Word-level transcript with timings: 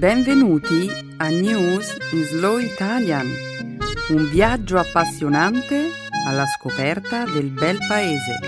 Benvenuti 0.00 0.88
a 1.18 1.28
News 1.28 1.94
in 2.12 2.24
Slow 2.24 2.56
Italian, 2.56 3.26
un 4.08 4.30
viaggio 4.30 4.78
appassionante 4.78 5.90
alla 6.26 6.46
scoperta 6.46 7.26
del 7.26 7.50
bel 7.50 7.76
paese. 7.86 8.38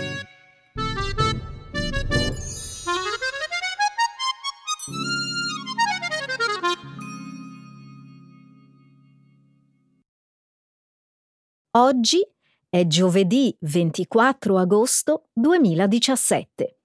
Oggi 11.72 12.26
è 12.70 12.86
giovedì 12.86 13.54
24 13.60 14.56
agosto 14.56 15.28
2017. 15.34 16.78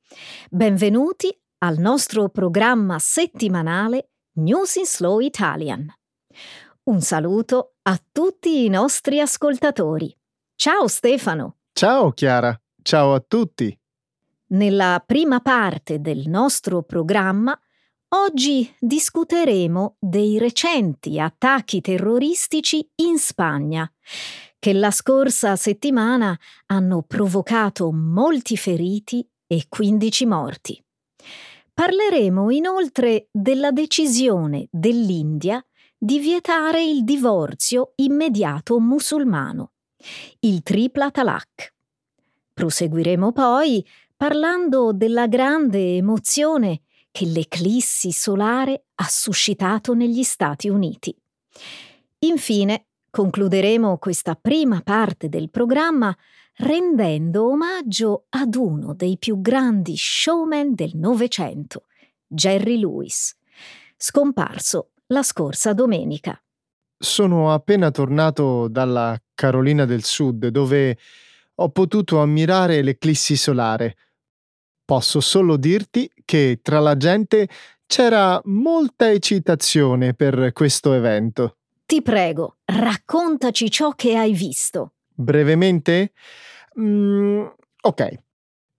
Benvenuti 0.49 1.33
al 1.59 1.77
nostro 1.77 2.27
programma 2.27 2.99
settimanale 2.99 4.09
News 4.37 4.75
in 4.75 4.85
Slow 4.85 5.19
Italian. 5.19 5.91
Un 6.83 7.01
saluto 7.01 7.77
a 7.81 7.99
tutti 8.11 8.65
i 8.65 8.69
nostri 8.69 9.19
ascoltatori. 9.19 10.15
Ciao 10.53 10.87
Stefano. 10.87 11.57
Ciao 11.73 12.11
Chiara, 12.11 12.55
ciao 12.83 13.15
a 13.15 13.19
tutti. 13.19 13.75
Nella 14.49 15.03
prima 15.03 15.39
parte 15.39 15.99
del 16.01 16.27
nostro 16.27 16.83
programma 16.83 17.59
oggi 18.09 18.71
discuteremo 18.79 19.95
dei 19.99 20.37
recenti 20.37 21.19
attacchi 21.19 21.81
terroristici 21.81 22.87
in 22.97 23.17
Spagna 23.17 23.91
che 24.59 24.71
la 24.73 24.91
scorsa 24.91 25.55
settimana 25.55 26.37
hanno 26.67 27.01
provocato 27.01 27.91
molti 27.91 28.55
feriti 28.55 29.27
e 29.47 29.65
15 29.67 30.25
morti. 30.27 30.86
Parleremo 31.79 32.49
inoltre 32.49 33.27
della 33.31 33.69
decisione 33.69 34.67
dell'India 34.71 35.63
di 35.95 36.17
vietare 36.17 36.83
il 36.83 37.03
divorzio 37.03 37.91
immediato 37.97 38.79
musulmano, 38.79 39.73
il 40.39 40.63
tripla 40.63 41.11
talak. 41.11 41.75
Proseguiremo 42.51 43.31
poi 43.31 43.85
parlando 44.15 44.91
della 44.91 45.27
grande 45.27 45.97
emozione 45.97 46.81
che 47.11 47.25
l'eclissi 47.27 48.11
solare 48.11 48.85
ha 48.95 49.07
suscitato 49.07 49.93
negli 49.93 50.23
Stati 50.23 50.69
Uniti. 50.69 51.15
Infine, 52.21 52.86
concluderemo 53.09 53.97
questa 53.97 54.35
prima 54.35 54.81
parte 54.81 55.29
del 55.29 55.49
programma 55.49 56.15
rendendo 56.57 57.49
omaggio 57.49 58.25
ad 58.29 58.55
uno 58.55 58.93
dei 58.93 59.17
più 59.17 59.41
grandi 59.41 59.95
showman 59.95 60.73
del 60.73 60.91
Novecento, 60.95 61.85
Jerry 62.25 62.79
Lewis, 62.79 63.35
scomparso 63.95 64.91
la 65.07 65.23
scorsa 65.23 65.73
domenica. 65.73 66.39
Sono 66.97 67.53
appena 67.53 67.91
tornato 67.91 68.67
dalla 68.67 69.19
Carolina 69.35 69.85
del 69.85 70.03
Sud, 70.03 70.47
dove 70.47 70.97
ho 71.55 71.69
potuto 71.69 72.19
ammirare 72.19 72.81
l'eclissi 72.81 73.35
solare. 73.35 73.95
Posso 74.83 75.19
solo 75.19 75.57
dirti 75.57 76.09
che 76.25 76.59
tra 76.61 76.79
la 76.79 76.97
gente 76.97 77.47
c'era 77.85 78.41
molta 78.45 79.11
eccitazione 79.11 80.13
per 80.13 80.51
questo 80.53 80.93
evento. 80.93 81.57
Ti 81.87 82.01
prego, 82.01 82.57
raccontaci 82.65 83.71
ciò 83.71 83.91
che 83.91 84.17
hai 84.17 84.33
visto. 84.33 84.95
Brevemente? 85.07 86.11
Mm, 86.77 87.45
ok, 87.79 88.19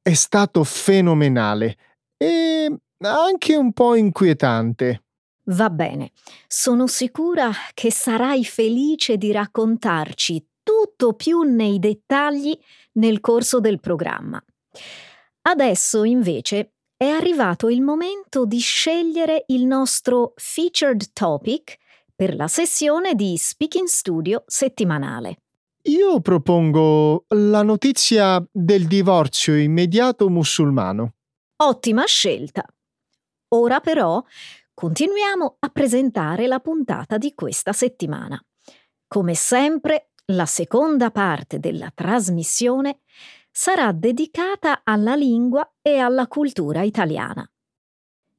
è 0.03 0.13
stato 0.13 0.63
fenomenale 0.63 1.79
e 2.19 2.71
anche 2.99 3.57
un 3.57 3.73
po' 3.73 3.95
inquietante. 3.95 5.05
Va 5.45 5.71
bene, 5.71 6.13
sono 6.47 6.87
sicura 6.87 7.51
che 7.73 7.91
sarai 7.91 8.45
felice 8.45 9.17
di 9.17 9.33
raccontarci 9.33 10.47
tutto 10.63 11.15
più 11.15 11.41
nei 11.45 11.79
dettagli 11.79 12.55
nel 12.97 13.21
corso 13.21 13.59
del 13.59 13.81
programma. 13.81 14.39
Adesso 15.41 16.05
invece 16.05 16.75
è 16.95 17.07
arrivato 17.07 17.71
il 17.71 17.81
momento 17.81 18.45
di 18.45 18.59
scegliere 18.59 19.45
il 19.47 19.65
nostro 19.65 20.35
featured 20.37 21.13
topic 21.15 21.79
per 22.19 22.35
la 22.35 22.49
sessione 22.49 23.15
di 23.15 23.37
Speaking 23.37 23.87
Studio 23.87 24.43
settimanale. 24.45 25.43
Io 25.83 26.21
propongo 26.21 27.27
la 27.29 27.63
notizia 27.63 28.45
del 28.51 28.89
divorzio 28.89 29.57
immediato 29.57 30.29
musulmano. 30.29 31.13
Ottima 31.63 32.05
scelta. 32.07 32.65
Ora 33.51 33.79
però 33.79 34.21
continuiamo 34.75 35.59
a 35.61 35.69
presentare 35.69 36.49
la 36.49 36.59
puntata 36.59 37.19
di 37.19 37.35
questa 37.35 37.73
settimana. 37.73 38.45
Come 39.07 39.35
sempre, 39.35 40.11
la 40.33 40.47
seconda 40.47 41.13
parte 41.13 41.61
della 41.61 41.93
trasmissione 41.95 42.99
sarà 43.49 43.93
dedicata 43.93 44.81
alla 44.83 45.15
lingua 45.15 45.73
e 45.81 45.99
alla 45.99 46.27
cultura 46.27 46.83
italiana. 46.83 47.49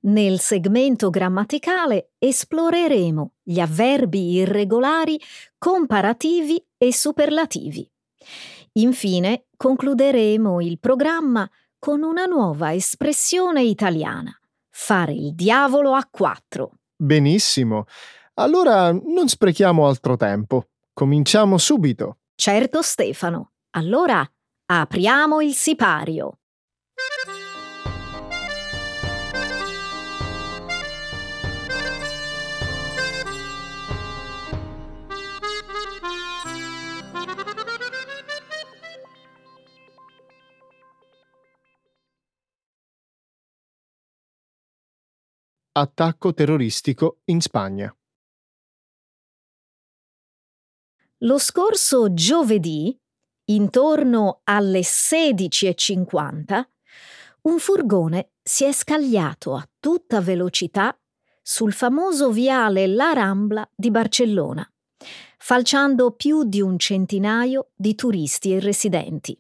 Nel 0.02 0.40
segmento 0.40 1.10
grammaticale 1.10 2.12
esploreremo 2.18 3.34
gli 3.44 3.60
avverbi 3.60 4.32
irregolari 4.32 5.20
comparativi 5.58 6.64
e 6.78 6.94
superlativi. 6.94 7.90
Infine 8.74 9.48
concluderemo 9.58 10.62
il 10.62 10.80
programma 10.80 11.50
con 11.78 12.04
una 12.04 12.26
nuova 12.26 12.74
espressione 12.74 13.64
italiana, 13.64 14.32
fare 14.70 15.14
il 15.14 15.36
diavolo 15.36 15.94
a 15.94 16.08
quattro. 16.10 16.80
Benissimo. 16.96 17.86
Allora 18.36 18.92
non 18.92 19.28
sprechiamo 19.28 19.86
altro 19.86 20.16
tempo. 20.16 20.68
Cominciamo 20.94 21.58
subito. 21.58 22.20
Certo 22.36 22.82
Stefano. 22.82 23.52
Allora 23.72 24.26
apriamo 24.66 25.42
il 25.42 25.54
sipario. 25.54 26.40
Attacco 45.72 46.34
terroristico 46.34 47.20
in 47.26 47.42
Spagna. 47.42 47.96
Lo 51.20 51.38
scorso 51.38 52.12
giovedì, 52.12 53.00
intorno 53.46 54.42
alle 54.46 54.80
16.50, 54.80 56.64
un 57.42 57.60
furgone 57.60 58.32
si 58.42 58.66
è 58.66 58.72
scagliato 58.72 59.54
a 59.54 59.70
tutta 59.80 60.22
velocità 60.22 61.00
sul 61.44 61.72
famoso 61.72 62.32
viale 62.32 62.88
La 62.88 63.14
Rambla 63.14 63.70
di 63.76 63.92
Barcellona, 63.92 64.68
falciando 65.38 66.14
più 66.14 66.46
di 66.46 66.62
un 66.62 66.80
centinaio 66.80 67.70
di 67.76 67.94
turisti 67.94 68.54
e 68.54 68.60
residenti. 68.60 69.40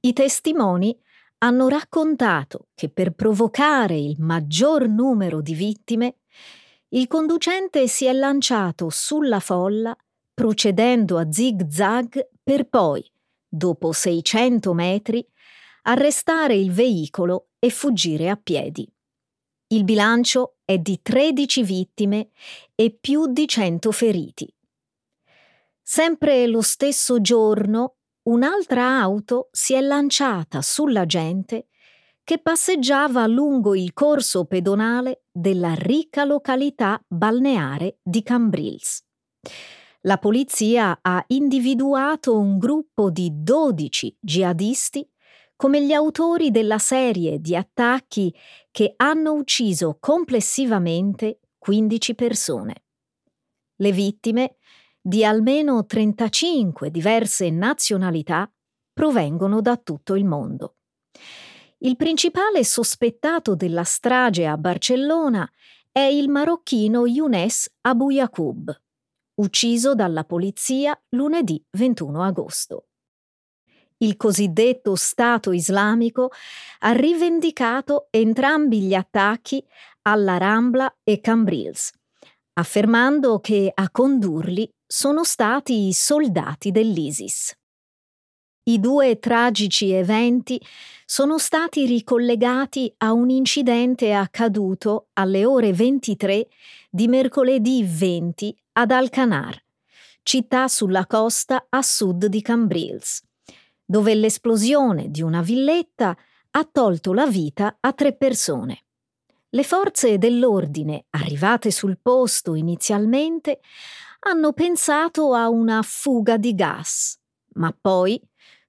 I 0.00 0.12
testimoni 0.14 0.98
hanno 1.46 1.68
raccontato 1.68 2.68
che 2.74 2.88
per 2.88 3.12
provocare 3.12 3.96
il 3.96 4.16
maggior 4.18 4.88
numero 4.88 5.40
di 5.40 5.54
vittime, 5.54 6.16
il 6.88 7.06
conducente 7.06 7.86
si 7.86 8.04
è 8.04 8.12
lanciato 8.12 8.90
sulla 8.90 9.38
folla 9.38 9.96
procedendo 10.34 11.18
a 11.18 11.30
zig-zag 11.30 12.30
per 12.42 12.68
poi, 12.68 13.08
dopo 13.48 13.92
600 13.92 14.74
metri, 14.74 15.24
arrestare 15.82 16.56
il 16.56 16.72
veicolo 16.72 17.50
e 17.60 17.70
fuggire 17.70 18.28
a 18.28 18.36
piedi. 18.36 18.86
Il 19.68 19.84
bilancio 19.84 20.56
è 20.64 20.78
di 20.78 21.00
13 21.00 21.62
vittime 21.62 22.30
e 22.74 22.90
più 22.90 23.28
di 23.28 23.46
100 23.46 23.92
feriti. 23.92 24.52
Sempre 25.80 26.46
lo 26.48 26.60
stesso 26.60 27.20
giorno 27.20 27.95
un'altra 28.26 29.00
auto 29.00 29.48
si 29.52 29.74
è 29.74 29.80
lanciata 29.80 30.62
sulla 30.62 31.06
gente 31.06 31.68
che 32.24 32.38
passeggiava 32.38 33.26
lungo 33.26 33.74
il 33.74 33.92
corso 33.92 34.46
pedonale 34.46 35.24
della 35.30 35.74
ricca 35.74 36.24
località 36.24 37.00
balneare 37.06 37.98
di 38.02 38.22
Cambrils. 38.22 39.04
La 40.02 40.18
polizia 40.18 40.98
ha 41.02 41.22
individuato 41.28 42.36
un 42.36 42.58
gruppo 42.58 43.10
di 43.10 43.30
12 43.32 44.18
jihadisti 44.20 45.08
come 45.54 45.84
gli 45.84 45.92
autori 45.92 46.50
della 46.50 46.78
serie 46.78 47.40
di 47.40 47.54
attacchi 47.54 48.34
che 48.70 48.94
hanno 48.96 49.32
ucciso 49.32 49.98
complessivamente 50.00 51.40
15 51.58 52.14
persone. 52.14 52.74
Le 53.76 53.92
vittime 53.92 54.56
di 55.06 55.24
almeno 55.24 55.86
35 55.86 56.90
diverse 56.90 57.48
nazionalità 57.48 58.50
provengono 58.92 59.60
da 59.60 59.76
tutto 59.76 60.16
il 60.16 60.24
mondo. 60.24 60.78
Il 61.78 61.94
principale 61.94 62.64
sospettato 62.64 63.54
della 63.54 63.84
strage 63.84 64.46
a 64.46 64.56
Barcellona 64.56 65.48
è 65.92 66.00
il 66.00 66.28
marocchino 66.28 67.06
Younes 67.06 67.72
Abu 67.82 68.10
Yacoub, 68.10 68.76
ucciso 69.34 69.94
dalla 69.94 70.24
polizia 70.24 71.00
lunedì 71.10 71.64
21 71.70 72.24
agosto. 72.24 72.88
Il 73.98 74.16
cosiddetto 74.16 74.96
Stato 74.96 75.52
islamico 75.52 76.32
ha 76.80 76.90
rivendicato 76.90 78.08
entrambi 78.10 78.80
gli 78.80 78.94
attacchi 78.94 79.64
alla 80.02 80.36
Rambla 80.36 80.96
e 81.04 81.20
Cambrils, 81.20 81.92
affermando 82.54 83.38
che 83.38 83.70
a 83.72 83.88
condurli 83.88 84.68
sono 84.86 85.24
stati 85.24 85.88
i 85.88 85.92
soldati 85.92 86.70
dell'ISIS. 86.70 87.54
I 88.68 88.80
due 88.80 89.18
tragici 89.18 89.90
eventi 89.90 90.60
sono 91.04 91.38
stati 91.38 91.86
ricollegati 91.86 92.92
a 92.98 93.12
un 93.12 93.30
incidente 93.30 94.12
accaduto 94.12 95.08
alle 95.14 95.44
ore 95.44 95.72
23 95.72 96.48
di 96.90 97.08
mercoledì 97.08 97.84
20 97.84 98.56
ad 98.72 98.90
Alcanar, 98.90 99.60
città 100.22 100.68
sulla 100.68 101.06
costa 101.06 101.66
a 101.68 101.82
sud 101.82 102.26
di 102.26 102.42
Cambrils, 102.42 103.22
dove 103.84 104.14
l'esplosione 104.14 105.10
di 105.10 105.22
una 105.22 105.42
villetta 105.42 106.16
ha 106.50 106.64
tolto 106.64 107.12
la 107.12 107.26
vita 107.26 107.76
a 107.80 107.92
tre 107.92 108.14
persone. 108.14 108.84
Le 109.50 109.62
forze 109.62 110.18
dell'ordine, 110.18 111.06
arrivate 111.10 111.70
sul 111.70 111.98
posto 112.02 112.54
inizialmente, 112.54 113.60
hanno 114.26 114.52
pensato 114.52 115.34
a 115.34 115.48
una 115.48 115.82
fuga 115.82 116.36
di 116.36 116.52
gas, 116.54 117.16
ma 117.54 117.72
poi, 117.78 118.20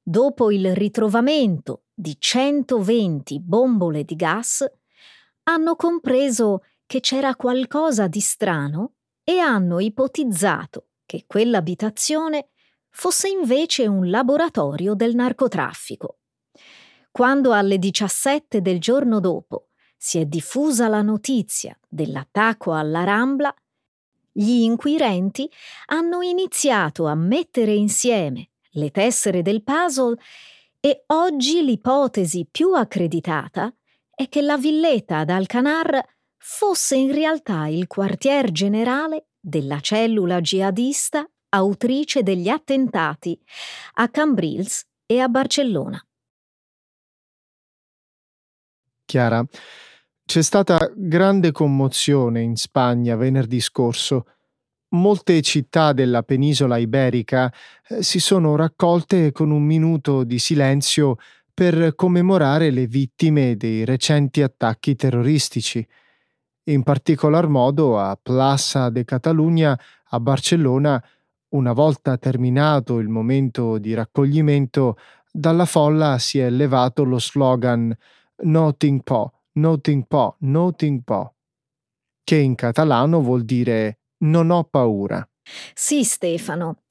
dopo 0.04 0.52
il 0.52 0.76
ritrovamento 0.76 1.86
di 1.96 2.16
120 2.18 3.42
bombole 3.42 4.04
di 4.04 4.16
gas, 4.16 4.64
hanno 5.44 5.76
compreso 5.76 6.64
che 6.86 7.00
c'era 7.00 7.36
qualcosa 7.36 8.08
di 8.08 8.20
strano 8.20 8.94
e 9.24 9.40
hanno 9.40 9.80
ipotizzato 9.80 10.90
che 11.08 11.24
quell'abitazione 11.26 12.50
fosse 12.90 13.28
invece 13.28 13.88
un 13.88 14.12
laboratorio 14.12 14.94
del 14.94 15.16
narcotraffico. 15.16 16.20
Quando 17.10 17.52
alle 17.52 17.80
17 17.80 18.62
del 18.62 18.80
giorno 18.80 19.20
dopo 19.20 19.70
si 19.98 20.20
è 20.20 20.26
diffusa 20.26 20.88
la 20.88 21.02
notizia 21.02 21.76
dell'attacco 21.88 22.74
alla 22.74 23.04
Rambla, 23.04 23.52
gli 24.38 24.62
inquirenti 24.62 25.50
hanno 25.88 26.22
iniziato 26.22 27.08
a 27.08 27.16
mettere 27.16 27.74
insieme 27.74 28.52
le 28.74 28.92
tessere 28.92 29.42
del 29.42 29.64
puzzle 29.64 30.16
e 30.80 31.06
oggi 31.08 31.64
l'ipotesi 31.64 32.48
più 32.50 32.74
accreditata 32.74 33.74
è 34.14 34.30
che 34.30 34.42
la 34.44 34.58
villetta 34.58 35.18
ad 35.18 35.32
Alcanar 35.32 36.06
fosse 36.38 36.96
in 36.96 37.12
realtà 37.12 37.66
il 37.66 37.88
quartier 37.88 38.52
generale 38.52 39.30
della 39.40 39.80
cellula 39.80 40.40
jihadista 40.40 41.28
autrice 41.50 42.22
degli 42.22 42.48
attentati 42.48 43.40
a 43.94 44.08
Cambrils 44.10 44.86
e 45.08 45.20
a 45.20 45.28
Barcellona. 45.30 46.00
Chiara, 49.04 49.44
c'è 50.28 50.42
stata 50.42 50.92
grande 50.94 51.54
commozione 51.54 52.42
in 52.42 52.58
Spagna 52.58 53.16
venerdì 53.16 53.62
scorso. 53.62 54.26
Molte 54.90 55.42
città 55.42 55.94
della 55.94 56.22
penisola 56.22 56.76
iberica 56.76 57.52
eh, 57.88 58.04
si 58.04 58.20
sono 58.20 58.58
raccolte 58.58 59.32
con 59.32 59.52
un 59.52 59.64
minuto 59.64 60.26
di 60.26 60.38
silenzio 60.38 61.16
per 61.54 61.96
commemorare 61.96 62.72
le 62.72 62.88
vittime 62.88 63.56
dei 63.56 63.86
recenti 63.86 64.42
attacchi 64.42 64.98
terroristici. 64.98 65.88
In 66.66 66.84
particolar 66.84 67.48
modo 67.48 67.98
a 67.98 68.20
Plaza 68.22 68.90
de 68.90 69.06
Catalunya 69.06 69.80
a 70.10 70.20
Barcellona, 70.20 71.02
una 71.52 71.72
volta 71.72 72.18
terminato 72.18 73.00
il 73.00 73.08
momento 73.08 73.78
di 73.78 73.94
raccoglimento, 73.94 74.98
dalla 75.32 75.66
folla 75.66 76.18
si 76.18 76.38
è 76.38 76.50
levato 76.50 77.06
lo 77.06 77.18
slogan 77.18 77.96
Nothing 78.40 79.04
Po, 79.04 79.37
Nothing 79.58 80.06
Po, 80.08 80.36
Nothing 80.42 81.02
Po, 81.04 81.34
che 82.24 82.36
in 82.36 82.54
catalano 82.54 83.22
vuol 83.22 83.44
dire 83.44 84.02
non 84.20 84.52
ho 84.52 84.64
paura. 84.64 85.28
Sì, 85.74 86.04
Stefano, 86.04 86.84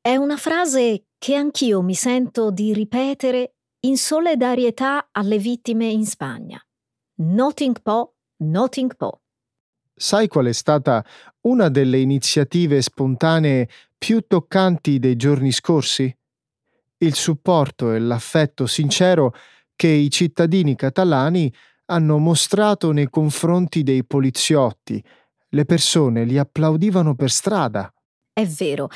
è 0.00 0.16
una 0.16 0.36
frase 0.36 1.06
che 1.16 1.34
anch'io 1.34 1.80
mi 1.80 1.94
sento 1.94 2.50
di 2.50 2.74
ripetere 2.74 3.54
in 3.80 3.96
solidarietà 3.96 5.08
alle 5.12 5.38
vittime 5.38 5.86
in 5.86 6.04
Spagna. 6.04 6.62
Nothing 7.22 7.80
Po, 7.80 8.16
Nothing 8.44 8.96
Po. 8.96 9.22
Sai 9.94 10.28
qual 10.28 10.46
è 10.46 10.52
stata 10.52 11.04
una 11.42 11.70
delle 11.70 11.98
iniziative 11.98 12.82
spontanee 12.82 13.68
più 13.96 14.24
toccanti 14.26 14.98
dei 14.98 15.16
giorni 15.16 15.52
scorsi? 15.52 16.14
Il 16.98 17.14
supporto 17.14 17.92
e 17.92 17.98
l'affetto 17.98 18.66
sincero 18.66 19.34
che 19.74 19.88
i 19.88 20.10
cittadini 20.10 20.74
catalani 20.74 21.50
hanno 21.90 22.18
mostrato 22.18 22.92
nei 22.92 23.10
confronti 23.10 23.82
dei 23.82 24.04
poliziotti. 24.04 25.02
Le 25.48 25.64
persone 25.64 26.24
li 26.24 26.38
applaudivano 26.38 27.16
per 27.16 27.30
strada. 27.30 27.92
È 28.32 28.46
vero, 28.46 28.88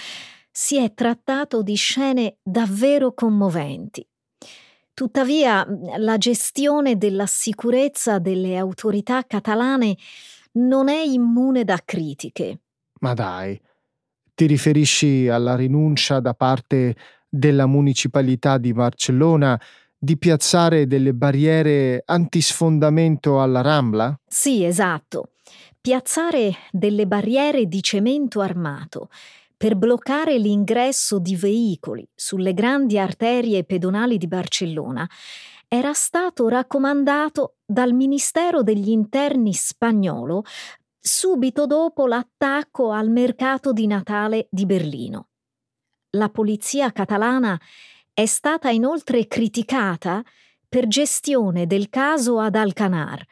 si 0.51 0.79
è 0.79 0.95
trattato 0.95 1.63
di 1.63 1.75
scene 1.75 2.37
davvero 2.41 3.13
commoventi. 3.13 4.07
Tuttavia, 4.95 5.67
la 5.97 6.17
gestione 6.19 6.97
della 6.97 7.27
sicurezza 7.27 8.21
delle 8.21 8.57
autorità 8.57 9.25
catalane 9.25 9.97
non 10.53 10.89
è 10.89 11.03
immune 11.03 11.65
da 11.65 11.81
critiche. 11.85 12.61
Ma 13.01 13.13
dai, 13.13 13.61
ti 14.35 14.47
riferisci 14.47 15.29
alla 15.29 15.57
rinuncia 15.57 16.21
da 16.21 16.33
parte 16.33 16.95
della 17.29 17.67
municipalità 17.67 18.57
di 18.57 18.73
Barcellona 18.73 19.61
di 20.05 20.19
piazzare 20.19 20.87
delle 20.87 21.15
barriere 21.15 22.03
antisfondamento 22.05 23.41
alla 23.41 23.63
Rambla? 23.63 24.21
Sì, 24.27 24.63
esatto. 24.63 25.31
Piazzare 25.81 26.55
delle 26.71 27.07
barriere 27.07 27.67
di 27.67 27.83
cemento 27.83 28.41
armato 28.41 29.09
per 29.57 29.77
bloccare 29.77 30.37
l'ingresso 30.39 31.19
di 31.19 31.37
veicoli 31.37 32.07
sulle 32.15 32.53
grandi 32.53 32.99
arterie 32.99 33.65
pedonali 33.65 34.19
di 34.19 34.27
Barcellona 34.27 35.09
era 35.69 35.95
stato 35.95 36.49
raccomandato 36.49 37.57
dal 37.65 37.95
Ministero 37.95 38.63
degli 38.63 38.91
Interni 38.91 39.55
spagnolo 39.55 40.45
subito 41.01 41.67
dopo 41.67 42.07
l'attacco 42.07 42.91
al 42.91 43.09
mercato 43.09 43.73
di 43.73 43.87
Natale 43.87 44.49
di 44.51 44.67
Berlino. 44.67 45.29
La 46.11 46.29
polizia 46.29 46.93
catalana 46.93 47.59
è 48.15 48.27
stata 48.27 48.71
inoltre 48.71 49.27
criticata 49.27 50.23
per 50.69 50.87
gestione 50.87 51.67
del 51.67 51.91
caso 51.91 52.39
ad 52.39 52.55
Alcanar, 52.55 53.23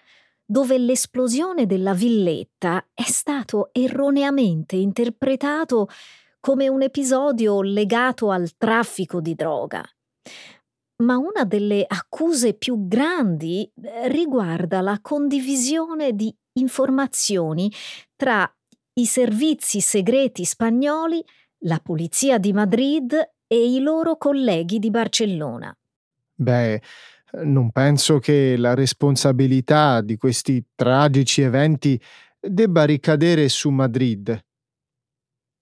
dove 0.45 0.77
l'esplosione 0.77 1.67
della 1.67 1.95
villetta 1.95 2.85
è 2.93 3.05
stato 3.05 3.71
erroneamente 3.73 4.75
interpretato 4.75 5.89
come 6.41 6.67
un 6.67 6.83
episodio 6.83 7.63
legato 7.63 8.31
al 8.31 8.57
traffico 8.57 9.21
di 9.21 9.37
droga. 9.37 9.83
Ma 11.05 11.17
una 11.17 11.45
delle 11.45 11.85
accuse 11.87 12.55
più 12.55 12.89
grandi 12.89 13.71
eh, 13.81 14.09
riguarda 14.09 14.81
la 14.81 14.99
condivisione 15.01 16.13
di 16.13 16.35
informazioni 16.55 17.73
tra 18.17 18.53
i 18.95 19.07
servizi 19.07 19.81
segreti 19.81 20.45
spagnoli, 20.45 21.25
la 21.65 21.79
polizia 21.79 22.39
di 22.39 22.53
Madrid 22.53 23.15
e 23.53 23.71
i 23.71 23.81
loro 23.81 24.17
colleghi 24.17 24.79
di 24.79 24.89
Barcellona. 24.89 25.77
Beh, 26.35 26.81
non 27.43 27.71
penso 27.71 28.19
che 28.19 28.57
la 28.57 28.73
responsabilità 28.73 30.01
di 30.01 30.17
questi 30.17 30.65
tragici 30.75 31.43
eventi 31.43 32.01
debba 32.41 32.85
ricadere 32.85 33.51
su 33.51 33.69
Madrid. 33.69 34.43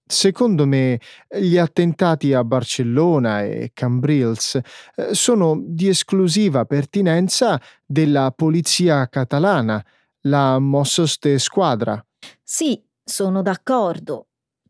Secondo 0.07 0.67
me, 0.67 1.01
gli 1.29 1.57
attentati 1.57 2.33
a 2.33 2.45
Barcellona 2.45 3.43
e 3.43 3.73
Cambrils 3.75 4.61
eh, 4.95 5.13
sono 5.13 5.61
di 5.61 5.89
esclusiva 5.89 6.65
pertinenza 6.67 7.61
della 7.85 8.31
polizia 8.31 9.09
catalana, 9.09 9.85
la 10.27 10.61
Mossos 10.61 11.19
de 11.19 11.41
Squadra. 11.41 12.01
Sì, 12.41 12.81
sono 13.03 13.43
d'accordo. 13.43 14.29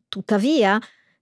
Tuttavia, 0.09 0.81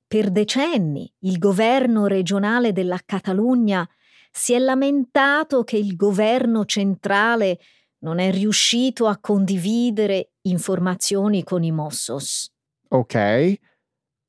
per 0.09 0.31
decenni 0.31 1.13
il 1.21 1.39
governo 1.39 2.07
regionale 2.07 2.73
della 2.73 2.99
Catalogna 3.05 3.89
si 4.31 4.55
è 4.55 4.59
lamentato 4.59 5.63
che 5.65 5.77
il 5.77 5.95
governo 5.97 6.65
centrale 6.65 7.59
non 7.99 8.19
è 8.19 8.31
riuscito 8.33 9.07
a 9.07 9.19
condividere 9.19 10.33
informazioni 10.43 11.45
con 11.45 11.63
i 11.63 11.73
Mossos. 11.73 12.51
Ok, 12.89 13.55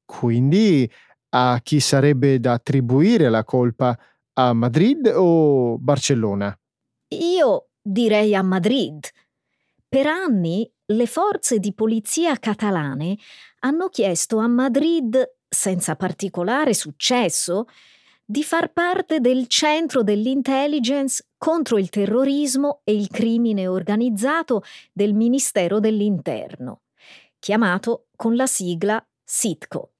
quindi 0.06 0.90
a 1.30 1.60
chi 1.64 1.80
sarebbe 1.80 2.40
da 2.40 2.54
attribuire 2.54 3.30
la 3.30 3.44
colpa? 3.44 3.98
A 4.34 4.54
Madrid 4.54 5.12
o 5.14 5.78
Barcellona? 5.78 6.58
Io 7.10 7.70
direi 7.82 8.36
a 8.36 8.42
Madrid, 8.42 9.08
Per 9.88 10.06
anni 10.06 10.72
le 10.86 11.08
forze 11.08 11.60
di 11.60 11.74
polizia 11.74 12.38
catalane 12.38 13.18
hanno 13.60 13.90
chiesto 13.90 14.38
a 14.38 14.48
Madrid, 14.48 15.18
senza 15.50 15.96
particolare 15.96 16.74
successo, 16.74 17.66
di 18.24 18.44
far 18.44 18.72
parte 18.72 19.20
del 19.20 19.48
centro 19.48 20.04
dell'intelligence 20.04 21.30
contro 21.36 21.80
il 21.80 21.90
terrorismo 21.90 22.82
e 22.84 22.96
il 22.96 23.08
crimine 23.08 23.68
organizzato 23.68 24.62
del 24.94 25.16
Ministero 25.16 25.80
dell'Interno, 25.80 26.82
chiamato 27.40 28.06
con 28.16 28.36
la 28.36 28.46
sigla 28.46 29.04
SITCO, 29.24 29.94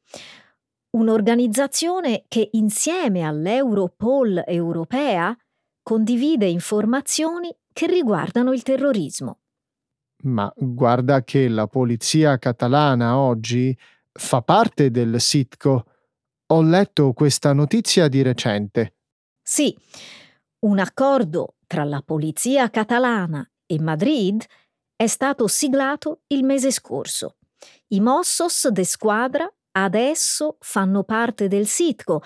un'organizzazione 0.92 2.26
che 2.28 2.50
insieme 2.54 3.24
all'Europol 3.24 4.44
europea 4.46 5.36
condivide 5.82 6.46
informazioni 6.46 7.52
che 7.74 7.88
riguardano 7.88 8.54
il 8.54 8.62
terrorismo. 8.62 9.40
Ma 10.24 10.54
guarda 10.56 11.24
che 11.24 11.48
la 11.48 11.66
polizia 11.66 12.38
catalana 12.38 13.18
oggi 13.18 13.76
fa 14.12 14.42
parte 14.42 14.92
del 14.92 15.20
SITCO. 15.20 15.86
Ho 16.48 16.62
letto 16.62 17.14
questa 17.14 17.54
notizia 17.54 18.08
di 18.08 18.22
recente. 18.22 18.96
Sì, 19.42 19.76
un 20.60 20.80
accordo 20.80 21.56
tra 21.68 21.84
la 21.84 22.02
polizia 22.02 22.70
catalana 22.70 23.48
e 23.66 23.80
Madrid 23.80 24.44
è 24.96 25.08
stato 25.08 25.48
siglato 25.48 26.22
il 26.28 26.44
mese 26.44 26.72
scorso. 26.72 27.38
I 27.90 28.00
Mossos 28.00 28.68
de 28.70 28.84
Squadra 28.84 29.52
adesso 29.72 30.58
fanno 30.60 31.04
parte 31.04 31.48
del 31.48 31.68
SITCO, 31.68 32.22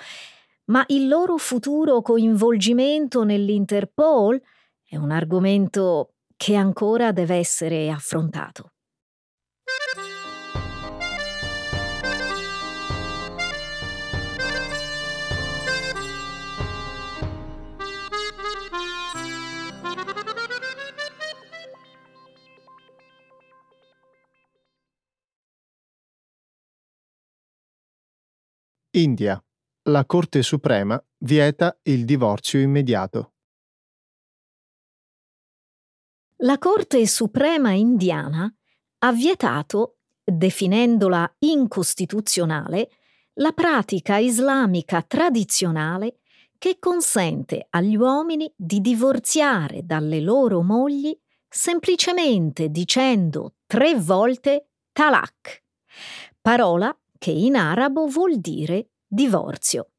ma 0.66 0.84
il 0.88 1.08
loro 1.08 1.38
futuro 1.38 2.02
coinvolgimento 2.02 3.24
nell'Interpol 3.24 4.42
è 4.84 4.96
un 4.96 5.12
argomento 5.12 6.14
che 6.36 6.56
ancora 6.56 7.12
deve 7.12 7.36
essere 7.36 7.90
affrontato. 7.90 8.73
India. 28.96 29.44
La 29.90 30.06
Corte 30.06 30.44
Suprema 30.44 31.04
vieta 31.18 31.80
il 31.84 32.06
divorzio 32.06 32.60
immediato. 32.60 33.34
La 36.44 36.60
Corte 36.60 37.08
Suprema 37.08 37.72
indiana 37.72 38.54
ha 39.00 39.12
vietato, 39.12 39.98
definendola 40.24 41.38
incostituzionale, 41.40 42.90
la 43.36 43.52
pratica 43.52 44.18
islamica 44.18 45.02
tradizionale 45.02 46.20
che 46.60 46.78
consente 46.78 47.66
agli 47.72 47.96
uomini 47.96 48.54
di 48.56 48.80
divorziare 48.80 49.82
dalle 49.84 50.20
loro 50.20 50.62
mogli 50.62 51.18
semplicemente 51.50 52.70
dicendo 52.70 53.56
tre 53.66 53.96
volte 53.96 54.68
talak, 54.92 55.64
parola 56.40 56.96
che 57.24 57.32
in 57.32 57.56
arabo 57.56 58.06
vuol 58.08 58.42
dire 58.42 58.90
divorzio. 59.08 59.92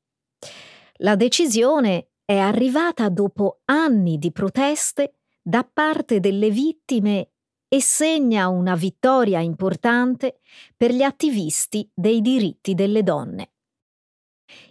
La 0.97 1.17
decisione 1.17 2.11
è 2.23 2.37
arrivata 2.37 3.09
dopo 3.09 3.61
anni 3.65 4.19
di 4.19 4.31
proteste 4.31 5.15
da 5.41 5.65
parte 5.65 6.21
delle 6.21 6.51
vittime 6.51 7.31
e 7.67 7.81
segna 7.81 8.49
una 8.49 8.75
vittoria 8.75 9.41
importante 9.41 10.41
per 10.77 10.93
gli 10.93 11.01
attivisti 11.01 11.91
dei 11.95 12.21
diritti 12.21 12.75
delle 12.75 13.03
donne. 13.03 13.53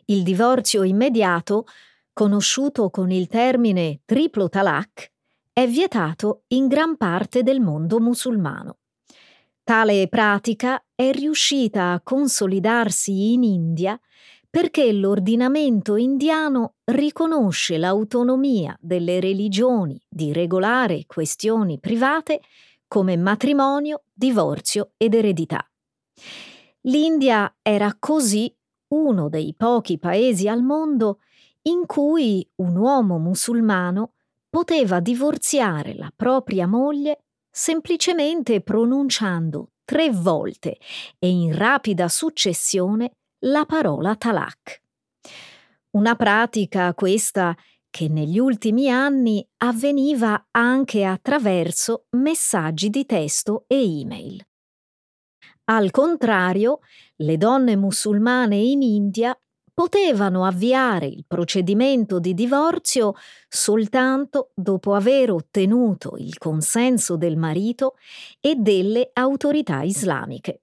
Il 0.06 0.22
divorzio 0.22 0.84
immediato, 0.84 1.66
conosciuto 2.14 2.92
con 2.92 3.10
il 3.10 3.26
termine 3.26 4.02
triplo 4.06 4.48
talak, 4.48 5.12
è 5.52 5.66
vietato 5.66 6.44
in 6.50 6.68
gran 6.68 6.98
parte 6.98 7.42
del 7.42 7.62
mondo 7.62 8.00
musulmano. 8.00 8.78
Tale 9.66 10.10
pratica 10.10 10.84
è 10.94 11.12
riuscita 11.14 11.94
a 11.94 12.02
consolidarsi 12.02 13.32
in 13.32 13.44
India 13.44 13.98
perché 14.50 14.92
l'ordinamento 14.92 15.96
indiano 15.96 16.76
riconosce 16.84 17.78
l'autonomia 17.78 18.78
delle 18.82 19.22
religioni 19.22 19.98
di 20.10 20.34
regolare 20.34 21.06
questioni 21.08 21.80
private 21.80 22.42
come 22.90 23.16
matrimonio, 23.16 24.04
divorzio 24.12 24.92
ed 24.98 25.14
eredità. 25.14 25.66
L'India 26.82 27.56
era 27.62 27.96
così 27.98 28.54
uno 28.90 29.30
dei 29.30 29.54
pochi 29.56 29.98
paesi 29.98 30.50
al 30.50 30.62
mondo 30.62 31.22
in 31.64 31.86
cui 31.86 32.46
un 32.56 32.76
uomo 32.76 33.18
musulmano 33.18 34.12
poteva 34.50 35.00
divorziare 35.00 35.96
la 35.96 36.12
propria 36.14 36.68
moglie 36.68 37.24
semplicemente 37.56 38.62
pronunciando 38.62 39.74
tre 39.86 40.10
volte 40.10 40.80
e 41.20 41.30
in 41.30 41.56
rapida 41.56 42.08
successione 42.08 43.12
la 43.46 43.66
parola 43.66 44.16
talak. 44.16 44.82
Una 45.92 46.16
pratica 46.16 46.92
questa 46.96 47.56
che 47.92 48.08
negli 48.08 48.40
ultimi 48.40 48.90
anni 48.90 49.48
avveniva 49.58 50.48
anche 50.50 51.06
attraverso 51.06 52.08
messaggi 52.18 52.90
di 52.90 53.06
testo 53.06 53.66
e 53.68 54.00
email. 54.00 54.44
Al 55.66 55.92
contrario, 55.92 56.80
le 57.18 57.38
donne 57.38 57.76
musulmane 57.76 58.56
in 58.56 58.82
India 58.82 59.38
potevano 59.74 60.46
avviare 60.46 61.08
il 61.08 61.26
procedimento 61.28 62.20
di 62.20 62.34
divorzio 62.34 63.16
soltanto 63.48 64.52
dopo 64.54 64.94
aver 64.94 65.32
ottenuto 65.32 66.16
il 66.18 66.38
consenso 66.38 67.18
del 67.18 67.38
marito 67.38 67.96
e 68.40 68.56
delle 68.56 69.10
autorità 69.14 69.82
islamiche. 69.82 70.62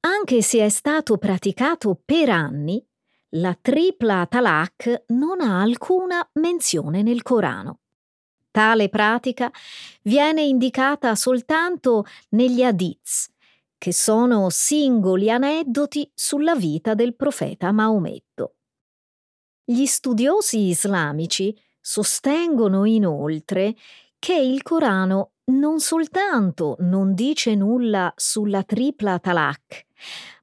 Anche 0.00 0.42
se 0.42 0.64
è 0.64 0.68
stato 0.68 1.16
praticato 1.16 1.96
per 2.04 2.28
anni, 2.28 2.84
la 3.36 3.56
tripla 3.58 4.26
talak 4.26 5.04
non 5.08 5.40
ha 5.40 5.60
alcuna 5.60 6.28
menzione 6.34 7.02
nel 7.02 7.22
Corano. 7.22 7.78
Tale 8.50 8.90
pratica 8.90 9.50
viene 10.02 10.42
indicata 10.42 11.14
soltanto 11.14 12.04
negli 12.30 12.62
hadiths, 12.62 13.31
che 13.82 13.92
sono 13.92 14.48
singoli 14.48 15.28
aneddoti 15.28 16.08
sulla 16.14 16.54
vita 16.54 16.94
del 16.94 17.16
profeta 17.16 17.72
Maometto. 17.72 18.54
Gli 19.64 19.86
studiosi 19.86 20.68
islamici 20.68 21.52
sostengono 21.80 22.84
inoltre 22.84 23.74
che 24.20 24.36
il 24.36 24.62
Corano 24.62 25.32
non 25.46 25.80
soltanto 25.80 26.76
non 26.78 27.12
dice 27.12 27.56
nulla 27.56 28.12
sulla 28.14 28.62
tripla 28.62 29.18
talak, 29.18 29.86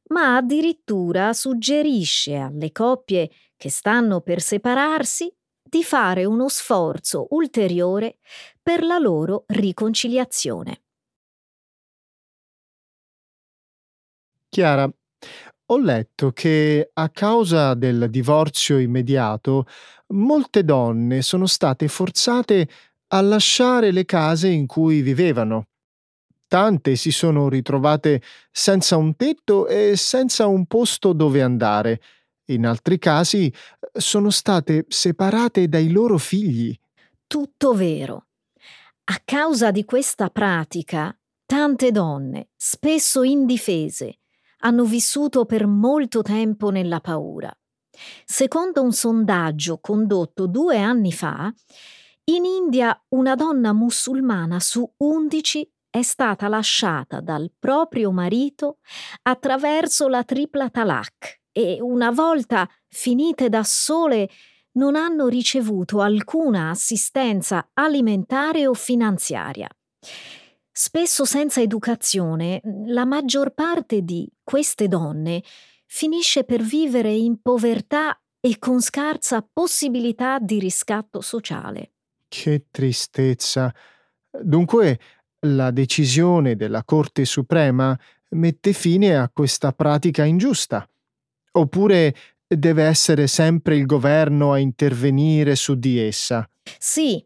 ma 0.09 0.35
addirittura 0.35 1.31
suggerisce 1.31 2.35
alle 2.35 2.73
coppie 2.73 3.31
che 3.55 3.69
stanno 3.69 4.19
per 4.19 4.41
separarsi 4.41 5.33
di 5.63 5.81
fare 5.85 6.25
uno 6.25 6.49
sforzo 6.49 7.27
ulteriore 7.29 8.17
per 8.61 8.83
la 8.83 8.97
loro 8.97 9.45
riconciliazione. 9.47 10.81
Chiara, 14.49 14.91
ho 15.71 15.77
letto 15.77 16.31
che 16.31 16.89
a 16.91 17.09
causa 17.09 17.75
del 17.75 18.09
divorzio 18.09 18.79
immediato 18.79 19.67
molte 20.07 20.63
donne 20.63 21.21
sono 21.21 21.45
state 21.45 21.87
forzate 21.87 22.67
a 23.09 23.21
lasciare 23.21 23.91
le 23.91 24.05
case 24.05 24.47
in 24.47 24.65
cui 24.65 25.01
vivevano. 25.01 25.67
Tante 26.47 26.95
si 26.95 27.11
sono 27.11 27.47
ritrovate 27.47 28.23
senza 28.51 28.97
un 28.97 29.15
tetto 29.15 29.67
e 29.67 29.95
senza 29.95 30.47
un 30.47 30.65
posto 30.65 31.13
dove 31.13 31.43
andare. 31.43 32.01
In 32.45 32.65
altri 32.65 32.97
casi 32.97 33.53
sono 33.93 34.31
state 34.31 34.85
separate 34.87 35.67
dai 35.67 35.91
loro 35.91 36.17
figli. 36.17 36.75
Tutto 37.27 37.73
vero. 37.73 38.25
A 39.03 39.21
causa 39.23 39.69
di 39.69 39.85
questa 39.85 40.29
pratica, 40.29 41.15
tante 41.45 41.91
donne, 41.91 42.49
spesso 42.55 43.21
indifese, 43.21 44.18
hanno 44.59 44.83
vissuto 44.83 45.45
per 45.45 45.67
molto 45.67 46.21
tempo 46.21 46.69
nella 46.69 46.99
paura. 46.99 47.51
Secondo 48.25 48.81
un 48.81 48.91
sondaggio 48.91 49.79
condotto 49.79 50.47
due 50.47 50.77
anni 50.79 51.11
fa, 51.11 51.51
in 52.25 52.45
India 52.45 52.97
una 53.09 53.35
donna 53.35 53.73
musulmana 53.73 54.59
su 54.59 54.89
11 54.97 55.71
è 55.89 56.01
stata 56.03 56.47
lasciata 56.47 57.19
dal 57.19 57.51
proprio 57.57 58.11
marito 58.11 58.77
attraverso 59.23 60.07
la 60.07 60.23
tripla 60.23 60.69
talak 60.69 61.41
e 61.51 61.79
una 61.81 62.11
volta 62.11 62.69
finite 62.87 63.49
da 63.49 63.63
sole 63.63 64.29
non 64.73 64.95
hanno 64.95 65.27
ricevuto 65.27 66.01
alcuna 66.01 66.69
assistenza 66.69 67.69
alimentare 67.73 68.67
o 68.67 68.73
finanziaria. 68.73 69.67
Spesso 70.81 71.25
senza 71.25 71.59
educazione, 71.59 72.61
la 72.85 73.03
maggior 73.03 73.53
parte 73.53 74.01
di 74.01 74.25
queste 74.41 74.87
donne 74.87 75.43
finisce 75.85 76.45
per 76.45 76.61
vivere 76.61 77.11
in 77.11 77.41
povertà 77.41 78.17
e 78.39 78.57
con 78.59 78.79
scarsa 78.79 79.45
possibilità 79.51 80.39
di 80.39 80.57
riscatto 80.57 81.19
sociale. 81.19 81.91
Che 82.29 82.67
tristezza. 82.71 83.75
Dunque, 84.41 84.99
la 85.47 85.71
decisione 85.71 86.55
della 86.55 86.85
Corte 86.85 87.25
Suprema 87.25 87.99
mette 88.29 88.71
fine 88.71 89.17
a 89.17 89.27
questa 89.27 89.73
pratica 89.73 90.23
ingiusta. 90.23 90.89
Oppure 91.51 92.15
deve 92.47 92.83
essere 92.83 93.27
sempre 93.27 93.75
il 93.75 93.85
governo 93.85 94.53
a 94.53 94.59
intervenire 94.59 95.57
su 95.57 95.75
di 95.75 95.99
essa? 95.99 96.49
Sì, 96.77 97.21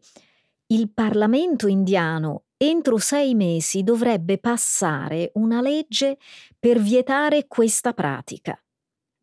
il 0.66 0.90
Parlamento 0.90 1.68
indiano 1.68 2.43
entro 2.68 2.98
sei 2.98 3.34
mesi 3.34 3.82
dovrebbe 3.82 4.38
passare 4.38 5.30
una 5.34 5.60
legge 5.60 6.18
per 6.58 6.80
vietare 6.80 7.46
questa 7.46 7.92
pratica. 7.92 8.58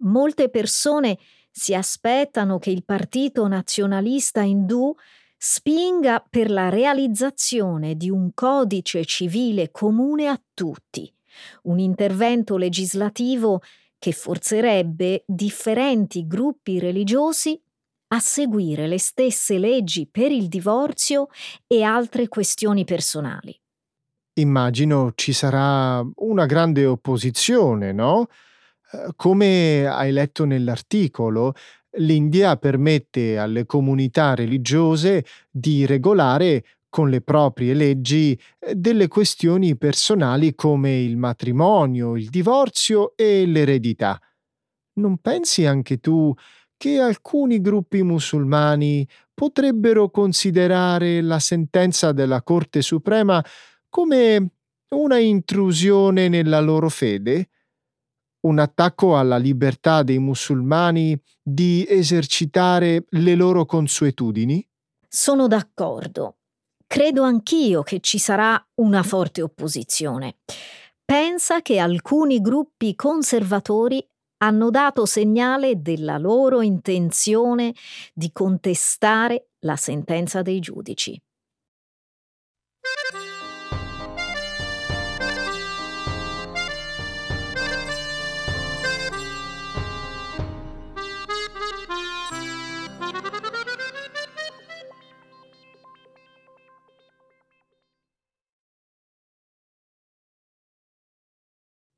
Molte 0.03 0.49
persone 0.49 1.17
si 1.51 1.73
aspettano 1.75 2.59
che 2.59 2.69
il 2.69 2.83
partito 2.83 3.47
nazionalista 3.47 4.41
indù 4.41 4.93
spinga 5.37 6.23
per 6.29 6.51
la 6.51 6.69
realizzazione 6.69 7.95
di 7.95 8.09
un 8.09 8.31
codice 8.33 9.03
civile 9.05 9.71
comune 9.71 10.27
a 10.27 10.39
tutti, 10.53 11.11
un 11.63 11.79
intervento 11.79 12.57
legislativo 12.57 13.61
che 13.97 14.11
forzerebbe 14.11 15.23
differenti 15.25 16.25
gruppi 16.25 16.79
religiosi 16.79 17.61
a 18.13 18.19
seguire 18.19 18.87
le 18.87 18.99
stesse 18.99 19.57
leggi 19.57 20.07
per 20.09 20.31
il 20.31 20.47
divorzio 20.47 21.27
e 21.67 21.83
altre 21.83 22.27
questioni 22.27 22.83
personali. 22.83 23.57
Immagino 24.33 25.11
ci 25.15 25.33
sarà 25.33 26.05
una 26.15 26.45
grande 26.45 26.85
opposizione, 26.85 27.91
no? 27.91 28.27
Eh, 28.91 29.11
come 29.15 29.87
hai 29.87 30.11
letto 30.11 30.45
nell'articolo, 30.45 31.53
l'India 31.97 32.55
permette 32.57 33.37
alle 33.37 33.65
comunità 33.65 34.35
religiose 34.35 35.25
di 35.49 35.85
regolare 35.85 36.63
con 36.89 37.09
le 37.09 37.21
proprie 37.21 37.73
leggi 37.73 38.37
eh, 38.59 38.75
delle 38.75 39.07
questioni 39.07 39.77
personali 39.77 40.53
come 40.55 41.01
il 41.01 41.15
matrimonio, 41.15 42.17
il 42.17 42.29
divorzio 42.29 43.15
e 43.15 43.45
l'eredità. 43.45 44.19
Non 44.93 45.17
pensi 45.19 45.65
anche 45.65 45.99
tu 45.99 46.33
che 46.81 46.99
alcuni 46.99 47.61
gruppi 47.61 48.01
musulmani 48.01 49.07
potrebbero 49.35 50.09
considerare 50.09 51.21
la 51.21 51.37
sentenza 51.37 52.11
della 52.11 52.41
Corte 52.41 52.81
Suprema 52.81 53.45
come 53.87 54.53
una 54.95 55.19
intrusione 55.19 56.27
nella 56.27 56.59
loro 56.59 56.89
fede? 56.89 57.49
Un 58.47 58.57
attacco 58.57 59.15
alla 59.15 59.37
libertà 59.37 60.01
dei 60.01 60.17
musulmani 60.17 61.15
di 61.39 61.85
esercitare 61.87 63.05
le 63.09 63.35
loro 63.35 63.65
consuetudini? 63.65 64.67
Sono 65.07 65.45
d'accordo. 65.45 66.37
Credo 66.87 67.21
anch'io 67.21 67.83
che 67.83 67.99
ci 67.99 68.17
sarà 68.17 68.59
una 68.81 69.03
forte 69.03 69.43
opposizione. 69.43 70.37
Pensa 71.05 71.61
che 71.61 71.77
alcuni 71.77 72.41
gruppi 72.41 72.95
conservatori 72.95 74.03
hanno 74.43 74.69
dato 74.69 75.05
segnale 75.05 75.81
della 75.81 76.17
loro 76.17 76.61
intenzione 76.61 77.73
di 78.13 78.31
contestare 78.31 79.49
la 79.59 79.75
sentenza 79.75 80.41
dei 80.41 80.59
giudici. 80.59 81.19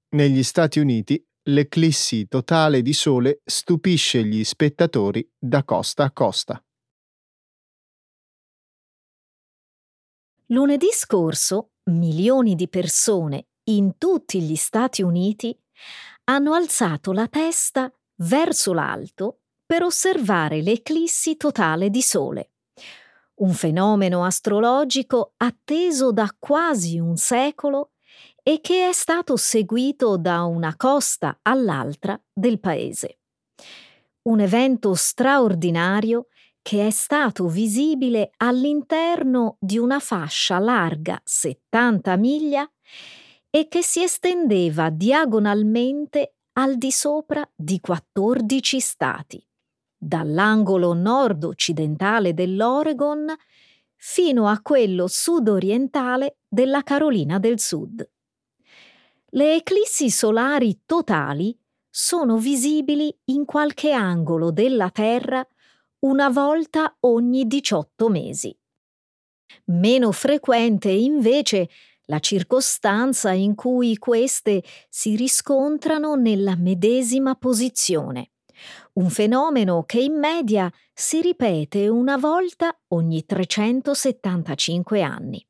Negli 0.10 0.44
Stati 0.44 0.80
Uniti 0.80 1.26
l'eclissi 1.44 2.28
totale 2.28 2.82
di 2.82 2.94
sole 2.94 3.42
stupisce 3.44 4.24
gli 4.24 4.44
spettatori 4.44 5.30
da 5.38 5.64
costa 5.64 6.06
a 6.06 6.12
costa. 6.12 6.64
Lunedì 10.48 10.90
scorso 10.92 11.72
milioni 11.86 12.56
di 12.56 12.70
persone 12.70 13.48
in 13.70 13.98
tutti 13.98 14.42
gli 14.42 14.56
Stati 14.56 15.02
Uniti 15.02 15.58
hanno 16.26 16.54
alzato 16.54 17.12
la 17.12 17.28
testa 17.28 17.92
verso 18.18 18.74
l'alto 18.74 19.40
per 19.66 19.84
osservare 19.84 20.62
l'eclissi 20.62 21.36
totale 21.36 21.90
di 21.90 22.02
sole, 22.02 22.52
un 23.36 23.52
fenomeno 23.54 24.24
astrologico 24.24 25.34
atteso 25.38 26.12
da 26.12 26.34
quasi 26.38 27.00
un 27.00 27.18
secolo 27.18 27.93
e 28.44 28.60
che 28.60 28.90
è 28.90 28.94
stato 28.94 29.38
seguito 29.38 30.18
da 30.18 30.44
una 30.44 30.76
costa 30.76 31.40
all'altra 31.42 32.22
del 32.32 32.60
paese. 32.60 33.20
Un 34.24 34.42
evento 34.42 34.94
straordinario 34.94 36.28
che 36.62 36.88
è 36.88 36.90
stato 36.92 37.48
visibile 37.48 38.32
all'interno 38.38 39.58
di 39.60 39.78
una 39.78 40.00
fascia 40.00 40.60
larga 40.60 41.20
70 41.24 42.16
miglia 42.18 42.70
e 43.50 43.68
che 43.68 43.82
si 43.82 44.02
estendeva 44.02 44.90
diagonalmente 44.90 46.36
al 46.54 46.78
di 46.78 46.92
sopra 46.92 47.48
di 47.56 47.80
14 47.80 48.80
stati, 48.80 49.46
dall'angolo 49.98 50.94
nord-occidentale 50.94 52.34
dell'Oregon 52.34 53.34
fino 53.96 54.48
a 54.48 54.62
quello 54.62 55.08
sud-orientale 55.08 56.40
della 56.48 56.84
Carolina 56.84 57.40
del 57.40 57.60
Sud. 57.60 58.10
Le 59.36 59.56
eclissi 59.56 60.12
solari 60.12 60.82
totali 60.86 61.58
sono 61.90 62.38
visibili 62.38 63.12
in 63.26 63.46
qualche 63.46 63.92
angolo 63.92 64.52
della 64.52 64.92
Terra 64.92 65.44
una 66.02 66.30
volta 66.30 66.96
ogni 67.00 67.48
18 67.48 68.10
mesi. 68.10 68.56
Meno 69.66 70.12
frequente 70.12 70.92
invece 70.92 71.68
la 72.04 72.20
circostanza 72.20 73.32
in 73.32 73.56
cui 73.56 73.98
queste 73.98 74.62
si 74.88 75.16
riscontrano 75.16 76.14
nella 76.14 76.56
medesima 76.56 77.34
posizione, 77.34 78.34
un 78.94 79.10
fenomeno 79.10 79.84
che 79.84 80.00
in 80.00 80.14
media 80.14 80.72
si 80.94 81.22
ripete 81.22 81.88
una 81.88 82.18
volta 82.18 82.80
ogni 82.90 83.26
375 83.26 85.02
anni. 85.02 85.44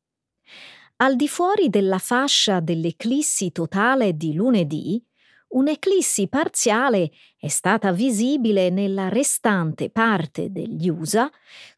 Al 0.97 1.15
di 1.15 1.27
fuori 1.27 1.69
della 1.69 1.97
fascia 1.97 2.60
dell'eclissi 2.60 3.51
totale 3.51 4.15
di 4.15 4.34
lunedì, 4.34 5.03
un'eclissi 5.49 6.27
parziale 6.27 7.12
è 7.38 7.47
stata 7.47 7.91
visibile 7.91 8.69
nella 8.69 9.10
restante 9.10 9.89
parte 9.89 10.51
degli 10.51 10.89
USA, 10.89 11.29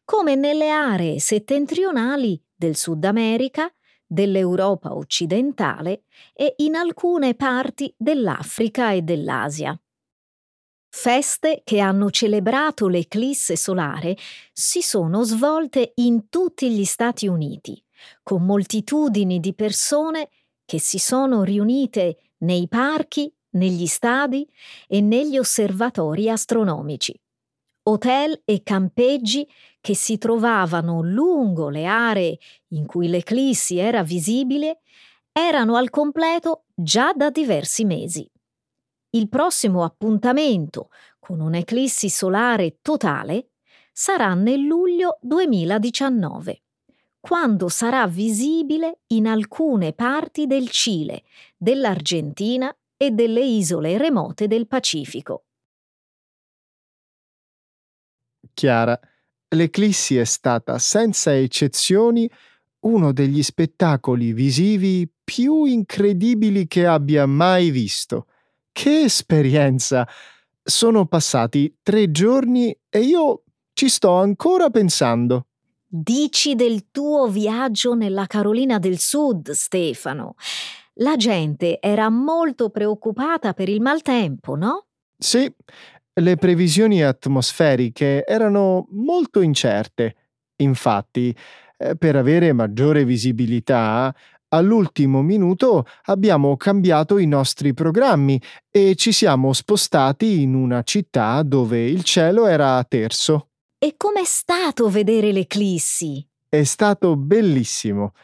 come 0.04 0.34
nelle 0.34 0.70
aree 0.70 1.18
settentrionali 1.18 2.40
del 2.54 2.76
Sud 2.76 3.04
America, 3.04 3.72
dell'Europa 4.06 4.94
occidentale 4.94 6.04
e 6.32 6.54
in 6.58 6.76
alcune 6.76 7.34
parti 7.34 7.92
dell'Africa 7.96 8.92
e 8.92 9.02
dell'Asia. 9.02 9.78
Feste 10.88 11.62
che 11.64 11.80
hanno 11.80 12.10
celebrato 12.10 12.86
l'eclisse 12.88 13.56
solare 13.56 14.16
si 14.52 14.80
sono 14.80 15.24
svolte 15.24 15.92
in 15.96 16.28
tutti 16.28 16.70
gli 16.70 16.84
Stati 16.84 17.26
Uniti, 17.26 17.82
con 18.22 18.44
moltitudini 18.44 19.40
di 19.40 19.54
persone 19.54 20.28
che 20.64 20.80
si 20.80 20.98
sono 20.98 21.42
riunite 21.42 22.18
nei 22.38 22.68
parchi, 22.68 23.32
negli 23.50 23.86
stadi 23.86 24.46
e 24.86 25.00
negli 25.00 25.38
osservatori 25.38 26.28
astronomici. 26.28 27.18
Hotel 27.84 28.42
e 28.44 28.62
campeggi 28.62 29.48
che 29.80 29.94
si 29.94 30.18
trovavano 30.18 31.02
lungo 31.02 31.68
le 31.68 31.86
aree 31.86 32.38
in 32.68 32.84
cui 32.84 33.08
l'eclissi 33.08 33.78
era 33.78 34.02
visibile 34.02 34.80
erano 35.32 35.76
al 35.76 35.90
completo 35.90 36.64
già 36.74 37.12
da 37.12 37.30
diversi 37.30 37.84
mesi. 37.84 38.28
Il 39.10 39.28
prossimo 39.28 39.84
appuntamento 39.84 40.88
con 41.20 41.40
un'eclissi 41.40 42.08
solare 42.08 42.78
totale 42.82 43.50
sarà 43.92 44.34
nel 44.34 44.60
luglio 44.60 45.18
2019 45.20 46.62
quando 47.26 47.66
sarà 47.68 48.06
visibile 48.06 49.00
in 49.08 49.26
alcune 49.26 49.92
parti 49.92 50.46
del 50.46 50.68
Cile, 50.68 51.24
dell'Argentina 51.56 52.72
e 52.96 53.10
delle 53.10 53.42
isole 53.42 53.98
remote 53.98 54.46
del 54.46 54.68
Pacifico. 54.68 55.46
Chiara, 58.54 58.96
l'eclissi 59.48 60.16
è 60.16 60.22
stata 60.22 60.78
senza 60.78 61.36
eccezioni 61.36 62.30
uno 62.84 63.12
degli 63.12 63.42
spettacoli 63.42 64.32
visivi 64.32 65.10
più 65.24 65.64
incredibili 65.64 66.68
che 66.68 66.86
abbia 66.86 67.26
mai 67.26 67.70
visto. 67.70 68.28
Che 68.70 69.00
esperienza! 69.00 70.06
Sono 70.62 71.06
passati 71.06 71.76
tre 71.82 72.12
giorni 72.12 72.76
e 72.88 73.00
io 73.00 73.42
ci 73.72 73.88
sto 73.88 74.12
ancora 74.12 74.70
pensando. 74.70 75.46
Dici 75.98 76.54
del 76.56 76.90
tuo 76.90 77.26
viaggio 77.26 77.94
nella 77.94 78.26
Carolina 78.26 78.78
del 78.78 78.98
Sud, 78.98 79.52
Stefano. 79.52 80.34
La 80.96 81.16
gente 81.16 81.80
era 81.80 82.10
molto 82.10 82.68
preoccupata 82.68 83.54
per 83.54 83.70
il 83.70 83.80
maltempo, 83.80 84.56
no? 84.56 84.88
Sì, 85.16 85.50
le 86.12 86.36
previsioni 86.36 87.02
atmosferiche 87.02 88.26
erano 88.26 88.88
molto 88.90 89.40
incerte. 89.40 90.16
Infatti, 90.56 91.34
eh, 91.78 91.96
per 91.96 92.16
avere 92.16 92.52
maggiore 92.52 93.06
visibilità, 93.06 94.14
all'ultimo 94.48 95.22
minuto 95.22 95.86
abbiamo 96.04 96.58
cambiato 96.58 97.16
i 97.16 97.26
nostri 97.26 97.72
programmi 97.72 98.38
e 98.70 98.96
ci 98.96 99.12
siamo 99.12 99.54
spostati 99.54 100.42
in 100.42 100.52
una 100.52 100.82
città 100.82 101.42
dove 101.42 101.82
il 101.86 102.04
cielo 102.04 102.46
era 102.46 102.84
terso. 102.84 103.52
E 103.78 103.94
com'è 103.98 104.24
stato 104.24 104.88
vedere 104.88 105.32
l'eclissi? 105.32 106.26
È 106.48 106.62
stato 106.64 107.14
bellissimo. 107.14 108.14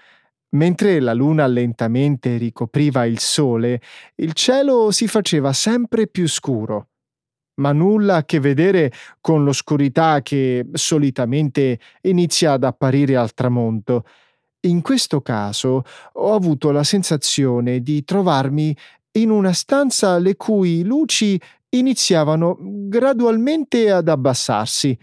Mentre 0.54 0.98
la 0.98 1.12
luna 1.12 1.46
lentamente 1.46 2.38
ricopriva 2.38 3.04
il 3.04 3.18
sole, 3.18 3.82
il 4.16 4.32
cielo 4.32 4.90
si 4.90 5.06
faceva 5.06 5.52
sempre 5.52 6.06
più 6.06 6.26
scuro. 6.26 6.88
Ma 7.56 7.72
nulla 7.72 8.16
a 8.16 8.24
che 8.24 8.40
vedere 8.40 8.90
con 9.20 9.44
l'oscurità 9.44 10.22
che 10.22 10.66
solitamente 10.72 11.78
inizia 12.02 12.52
ad 12.52 12.64
apparire 12.64 13.16
al 13.16 13.34
tramonto. 13.34 14.06
In 14.60 14.80
questo 14.80 15.20
caso 15.20 15.84
ho 16.14 16.34
avuto 16.34 16.70
la 16.70 16.84
sensazione 16.84 17.80
di 17.80 18.04
trovarmi 18.04 18.74
in 19.18 19.28
una 19.28 19.52
stanza 19.52 20.16
le 20.16 20.34
cui 20.36 20.82
luci 20.82 21.38
iniziavano 21.68 22.56
gradualmente 22.58 23.90
ad 23.90 24.08
abbassarsi. 24.08 24.98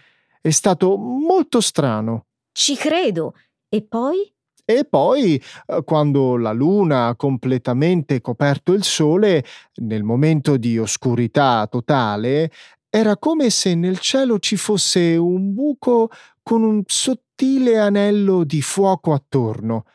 È 0.49 0.51
stato 0.51 0.97
molto 0.97 1.61
strano. 1.61 2.25
Ci 2.51 2.75
credo. 2.75 3.35
E 3.69 3.83
poi? 3.83 4.33
E 4.65 4.83
poi, 4.83 5.39
eh, 5.67 5.83
quando 5.83 6.37
la 6.37 6.53
luna 6.53 7.05
ha 7.05 7.15
completamente 7.15 8.19
coperto 8.19 8.73
il 8.73 8.83
sole, 8.83 9.45
nel 9.81 10.01
momento 10.01 10.57
di 10.57 10.79
oscurità 10.79 11.67
totale, 11.69 12.51
era 12.89 13.15
come 13.17 13.51
se 13.51 13.75
nel 13.75 13.99
cielo 13.99 14.39
ci 14.39 14.55
fosse 14.55 15.15
un 15.17 15.53
buco 15.53 16.09
con 16.41 16.63
un 16.63 16.81
sottile 16.87 17.77
anello 17.77 18.43
di 18.43 18.63
fuoco 18.63 19.13
attorno. 19.13 19.85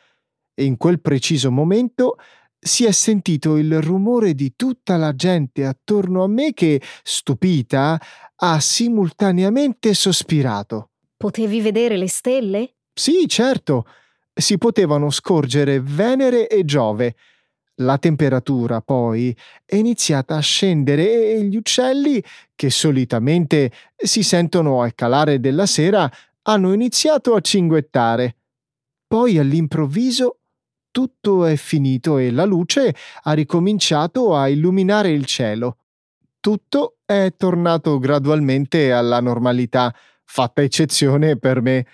E 0.53 0.63
in 0.63 0.77
quel 0.77 1.01
preciso 1.01 1.51
momento 1.51 2.15
si 2.57 2.85
è 2.85 2.91
sentito 2.91 3.57
il 3.57 3.81
rumore 3.81 4.33
di 4.33 4.53
tutta 4.55 4.95
la 4.95 5.13
gente 5.13 5.65
attorno 5.65 6.23
a 6.23 6.27
me 6.27 6.53
che, 6.53 6.81
stupita, 7.03 7.99
ha 8.37 8.59
simultaneamente 8.59 9.93
sospirato. 9.93 10.89
Potevi 11.17 11.61
vedere 11.61 11.97
le 11.97 12.09
stelle? 12.09 12.75
Sì, 12.93 13.27
certo 13.27 13.85
si 14.35 14.57
potevano 14.57 15.09
scorgere 15.09 15.79
Venere 15.79 16.47
e 16.47 16.65
Giove. 16.65 17.15
La 17.79 17.97
temperatura 17.97 18.81
poi 18.81 19.35
è 19.65 19.75
iniziata 19.75 20.35
a 20.35 20.41
scendere 20.41 21.33
e 21.33 21.43
gli 21.43 21.55
uccelli, 21.55 22.21
che 22.53 22.69
solitamente 22.69 23.71
si 23.95 24.23
sentono 24.23 24.81
al 24.81 24.93
calare 24.93 25.39
della 25.39 25.65
sera, 25.65 26.09
hanno 26.43 26.73
iniziato 26.73 27.33
a 27.33 27.41
cinguettare. 27.41 28.35
Poi 29.07 29.37
all'improvviso 29.37 30.39
tutto 30.91 31.45
è 31.45 31.55
finito 31.55 32.17
e 32.17 32.31
la 32.31 32.45
luce 32.45 32.95
ha 33.23 33.33
ricominciato 33.33 34.35
a 34.35 34.47
illuminare 34.47 35.11
il 35.11 35.25
cielo. 35.25 35.77
Tutto 36.39 36.94
è 37.05 37.33
tornato 37.37 37.99
gradualmente 37.99 38.91
alla 38.91 39.19
normalità, 39.19 39.93
fatta 40.23 40.61
eccezione 40.61 41.37
per 41.37 41.61
me 41.61 41.85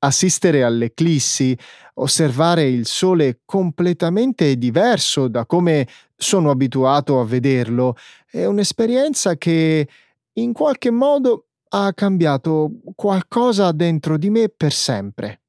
assistere 0.00 0.62
all'eclissi, 0.62 1.56
osservare 1.94 2.64
il 2.64 2.86
sole 2.86 3.40
completamente 3.44 4.56
diverso 4.56 5.28
da 5.28 5.46
come 5.46 5.86
sono 6.16 6.50
abituato 6.50 7.20
a 7.20 7.24
vederlo, 7.24 7.96
è 8.30 8.44
un'esperienza 8.44 9.36
che 9.36 9.88
in 10.34 10.52
qualche 10.52 10.90
modo 10.90 11.46
ha 11.70 11.92
cambiato 11.94 12.70
qualcosa 12.94 13.72
dentro 13.72 14.16
di 14.16 14.30
me 14.30 14.48
per 14.48 14.72
sempre. 14.72 15.40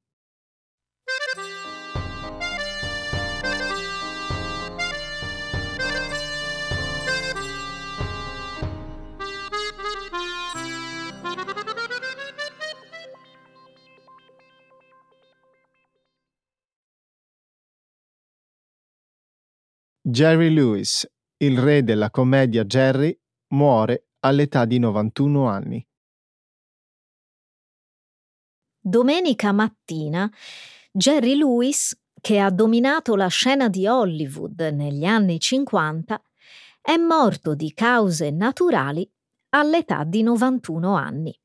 Jerry 20.10 20.52
Lewis, 20.52 21.08
il 21.36 21.56
re 21.56 21.84
della 21.84 22.10
commedia 22.10 22.64
Jerry, 22.64 23.16
muore 23.54 24.08
all'età 24.24 24.64
di 24.64 24.80
91 24.80 25.46
anni. 25.46 25.86
Domenica 28.80 29.52
mattina, 29.52 30.28
Jerry 30.90 31.36
Lewis, 31.36 31.96
che 32.20 32.40
ha 32.40 32.50
dominato 32.50 33.14
la 33.14 33.28
scena 33.28 33.68
di 33.68 33.86
Hollywood 33.86 34.60
negli 34.74 35.04
anni 35.04 35.38
50, 35.38 36.20
è 36.80 36.96
morto 36.96 37.54
di 37.54 37.72
cause 37.72 38.30
naturali 38.30 39.08
all'età 39.50 40.02
di 40.02 40.22
91 40.24 40.92
anni. 40.96 41.40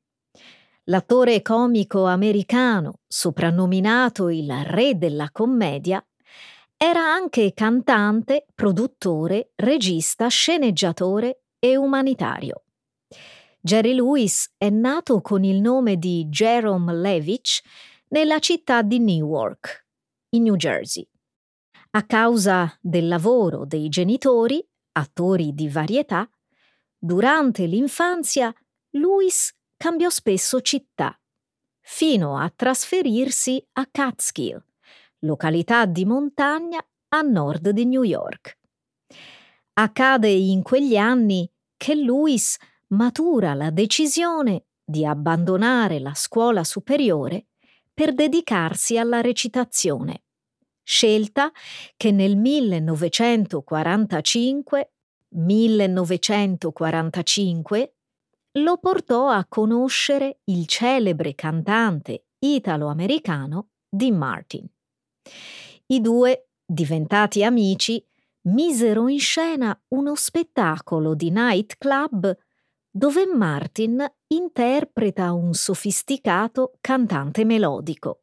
L'attore 0.86 1.44
comico 1.44 2.06
americano, 2.06 3.02
soprannominato 3.06 4.30
il 4.30 4.52
re 4.66 4.98
della 4.98 5.30
commedia, 5.32 6.04
era 6.78 7.02
anche 7.02 7.54
cantante, 7.54 8.46
produttore, 8.54 9.52
regista, 9.56 10.28
sceneggiatore 10.28 11.44
e 11.60 11.76
umanitario. 11.76 12.64
Jerry 13.60 13.94
Lewis 13.94 14.54
è 14.58 14.70
nato 14.70 15.22
con 15.22 15.44
il 15.44 15.62
nome 15.62 15.98
di 15.98 16.26
Jerome 16.28 16.94
Levitch 16.94 17.62
nella 18.10 18.40
città 18.40 18.82
di 18.82 19.00
Newark, 19.00 19.88
in 20.30 20.44
New 20.44 20.56
Jersey. 20.56 21.08
A 21.92 22.04
causa 22.04 22.78
del 22.82 23.08
lavoro 23.08 23.66
dei 23.66 23.90
genitori, 23.90 24.64
attori 24.92 25.54
di 25.54 25.70
varietà, 25.70 26.30
durante 26.98 27.66
l'infanzia 27.66 28.54
Lewis 28.92 29.56
cambiò 29.78 30.10
spesso 30.10 30.62
città, 30.62 31.18
fino 31.82 32.38
a 32.38 32.52
trasferirsi 32.54 33.66
a 33.74 33.88
Catskill, 33.90 34.65
località 35.26 35.86
di 35.86 36.06
montagna 36.06 36.80
a 37.10 37.22
nord 37.22 37.70
di 37.70 37.86
New 37.86 38.04
York. 38.04 38.58
Accade 39.74 40.30
in 40.30 40.62
quegli 40.62 40.96
anni 40.96 41.52
che 41.76 41.96
Lewis 41.96 42.56
matura 42.88 43.54
la 43.54 43.72
decisione 43.72 44.68
di 44.84 45.06
abbandonare 45.06 46.00
la 46.00 46.14
scuola 46.14 46.64
superiore 46.64 47.48
per 47.94 48.14
dedicarsi 48.14 48.98
alla 48.98 49.20
recitazione, 49.22 50.24
scelta 50.84 51.52
che 51.98 52.12
nel 52.12 52.38
1945, 52.38 54.94
1945 55.30 57.96
lo 58.60 58.78
portò 58.78 59.30
a 59.30 59.46
conoscere 59.48 60.40
il 60.46 60.66
celebre 60.68 61.36
cantante 61.36 62.28
italo-americano 62.40 63.70
Dean 63.90 64.16
Martin. 64.16 64.66
I 65.88 66.02
due, 66.02 66.50
diventati 66.66 67.44
amici, 67.44 68.04
misero 68.44 69.08
in 69.08 69.20
scena 69.20 69.80
uno 69.90 70.16
spettacolo 70.16 71.14
di 71.14 71.30
nightclub 71.30 72.38
dove 72.90 73.26
Martin 73.26 74.06
interpreta 74.28 75.34
un 75.34 75.54
sofisticato 75.54 76.78
cantante 76.80 77.44
melodico, 77.44 78.22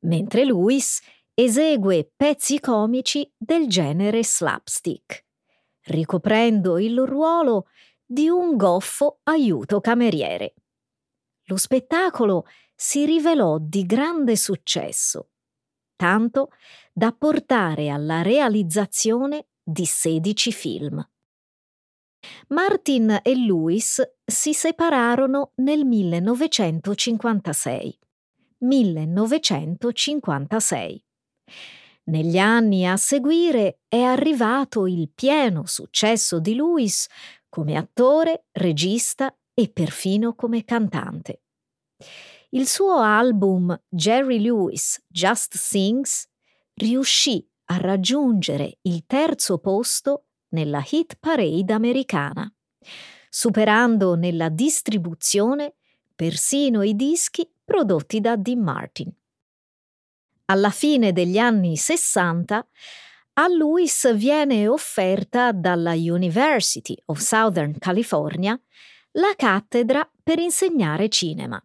mentre 0.00 0.44
Lewis 0.44 1.00
esegue 1.32 2.10
pezzi 2.16 2.58
comici 2.58 3.32
del 3.36 3.68
genere 3.68 4.24
slapstick, 4.24 5.24
ricoprendo 5.84 6.78
il 6.78 7.00
ruolo 7.06 7.68
di 8.04 8.28
un 8.28 8.56
goffo 8.56 9.20
aiuto 9.24 9.80
cameriere. 9.80 10.54
Lo 11.44 11.56
spettacolo 11.56 12.46
si 12.74 13.04
rivelò 13.06 13.58
di 13.60 13.86
grande 13.86 14.36
successo 14.36 15.28
tanto 15.96 16.50
da 16.92 17.12
portare 17.12 17.88
alla 17.88 18.22
realizzazione 18.22 19.48
di 19.62 19.84
16 19.84 20.52
film. 20.52 21.06
Martin 22.48 23.20
e 23.22 23.36
Lewis 23.36 24.02
si 24.24 24.54
separarono 24.54 25.52
nel 25.56 25.84
1956. 25.84 27.98
1956. 28.58 31.04
Negli 32.04 32.38
anni 32.38 32.86
a 32.86 32.96
seguire 32.96 33.80
è 33.88 34.00
arrivato 34.00 34.86
il 34.86 35.10
pieno 35.14 35.66
successo 35.66 36.38
di 36.38 36.54
Lewis 36.54 37.08
come 37.48 37.76
attore, 37.76 38.44
regista 38.52 39.36
e 39.54 39.70
perfino 39.70 40.34
come 40.34 40.64
cantante. 40.64 41.40
Il 42.54 42.68
suo 42.68 43.00
album 43.00 43.76
Jerry 43.88 44.38
Lewis 44.38 45.02
Just 45.08 45.56
Sings 45.56 46.28
riuscì 46.74 47.44
a 47.64 47.78
raggiungere 47.78 48.78
il 48.82 49.02
terzo 49.06 49.58
posto 49.58 50.26
nella 50.50 50.80
hit 50.88 51.16
parade 51.18 51.72
americana, 51.72 52.48
superando 53.28 54.14
nella 54.14 54.50
distribuzione 54.50 55.74
persino 56.14 56.82
i 56.82 56.94
dischi 56.94 57.50
prodotti 57.64 58.20
da 58.20 58.36
Dean 58.36 58.60
Martin. 58.60 59.12
Alla 60.44 60.70
fine 60.70 61.12
degli 61.12 61.38
anni 61.38 61.76
60 61.76 62.68
a 63.32 63.48
Lewis 63.48 64.14
viene 64.14 64.68
offerta 64.68 65.50
dalla 65.50 65.94
University 65.94 66.96
of 67.06 67.18
Southern 67.18 67.76
California 67.78 68.56
la 69.16 69.32
cattedra 69.36 70.08
per 70.22 70.38
insegnare 70.38 71.08
cinema. 71.08 71.60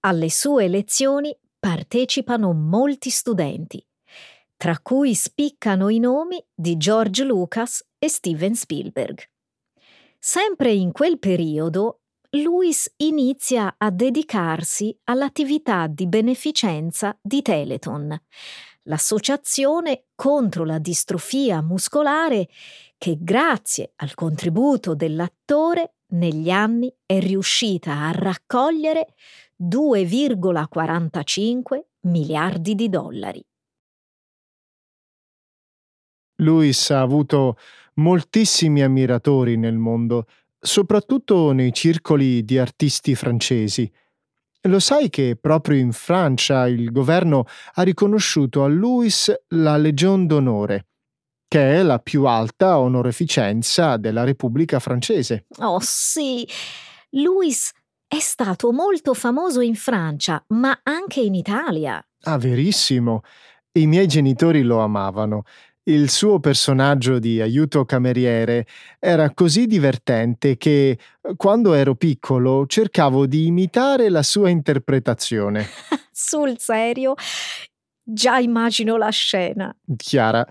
Alle 0.00 0.30
sue 0.30 0.68
lezioni 0.68 1.36
partecipano 1.58 2.52
molti 2.52 3.10
studenti, 3.10 3.84
tra 4.56 4.78
cui 4.80 5.14
spiccano 5.14 5.88
i 5.88 5.98
nomi 5.98 6.44
di 6.54 6.76
George 6.76 7.24
Lucas 7.24 7.84
e 7.98 8.08
Steven 8.08 8.54
Spielberg. 8.54 9.22
Sempre 10.18 10.72
in 10.72 10.92
quel 10.92 11.18
periodo, 11.18 12.00
Lewis 12.30 12.92
inizia 12.98 13.74
a 13.78 13.90
dedicarsi 13.90 14.96
all'attività 15.04 15.86
di 15.86 16.06
beneficenza 16.06 17.16
di 17.20 17.42
Teleton, 17.42 18.20
l'associazione 18.86 20.06
contro 20.14 20.64
la 20.64 20.78
distrofia 20.78 21.60
muscolare 21.62 22.48
che 22.98 23.16
grazie 23.20 23.92
al 23.96 24.14
contributo 24.14 24.94
dell'attore 24.94 25.96
negli 26.08 26.50
anni 26.50 26.92
è 27.04 27.18
riuscita 27.18 27.92
a 27.92 28.10
raccogliere 28.12 29.14
2,45 29.62 31.80
miliardi 32.02 32.74
di 32.74 32.88
dollari. 32.88 33.44
Lewis 36.36 36.90
ha 36.90 37.00
avuto 37.00 37.56
moltissimi 37.94 38.82
ammiratori 38.82 39.56
nel 39.56 39.76
mondo, 39.76 40.26
soprattutto 40.58 41.52
nei 41.52 41.72
circoli 41.72 42.44
di 42.44 42.58
artisti 42.58 43.14
francesi. 43.14 43.90
Lo 44.62 44.80
sai 44.80 45.08
che 45.08 45.38
proprio 45.40 45.78
in 45.78 45.92
Francia 45.92 46.66
il 46.66 46.90
governo 46.90 47.44
ha 47.74 47.82
riconosciuto 47.82 48.64
a 48.64 48.66
Louis 48.66 49.32
la 49.48 49.76
Legion 49.76 50.26
d'onore, 50.26 50.88
che 51.46 51.76
è 51.76 51.82
la 51.82 52.00
più 52.00 52.24
alta 52.24 52.80
onoreficenza 52.80 53.96
della 53.96 54.24
Repubblica 54.24 54.80
francese. 54.80 55.46
Oh 55.58 55.78
sì, 55.80 56.44
Louis 57.10 57.70
è 58.06 58.18
stato 58.18 58.72
molto 58.72 59.14
famoso 59.14 59.60
in 59.60 59.74
Francia, 59.74 60.42
ma 60.48 60.80
anche 60.82 61.20
in 61.20 61.34
Italia. 61.34 62.04
Ah, 62.22 62.38
verissimo. 62.38 63.22
I 63.72 63.86
miei 63.86 64.06
genitori 64.06 64.62
lo 64.62 64.78
amavano 64.78 65.44
il 65.88 66.10
suo 66.10 66.40
personaggio 66.40 67.18
di 67.18 67.40
aiuto 67.40 67.84
cameriere 67.84 68.66
era 68.98 69.32
così 69.32 69.66
divertente 69.66 70.56
che, 70.56 70.98
quando 71.36 71.74
ero 71.74 71.94
piccolo, 71.94 72.66
cercavo 72.66 73.26
di 73.26 73.46
imitare 73.46 74.08
la 74.08 74.22
sua 74.22 74.48
interpretazione. 74.50 75.66
Sul 76.10 76.58
serio? 76.58 77.14
Già 78.02 78.38
immagino 78.38 78.96
la 78.96 79.10
scena. 79.10 79.74
Chiara, 79.96 80.46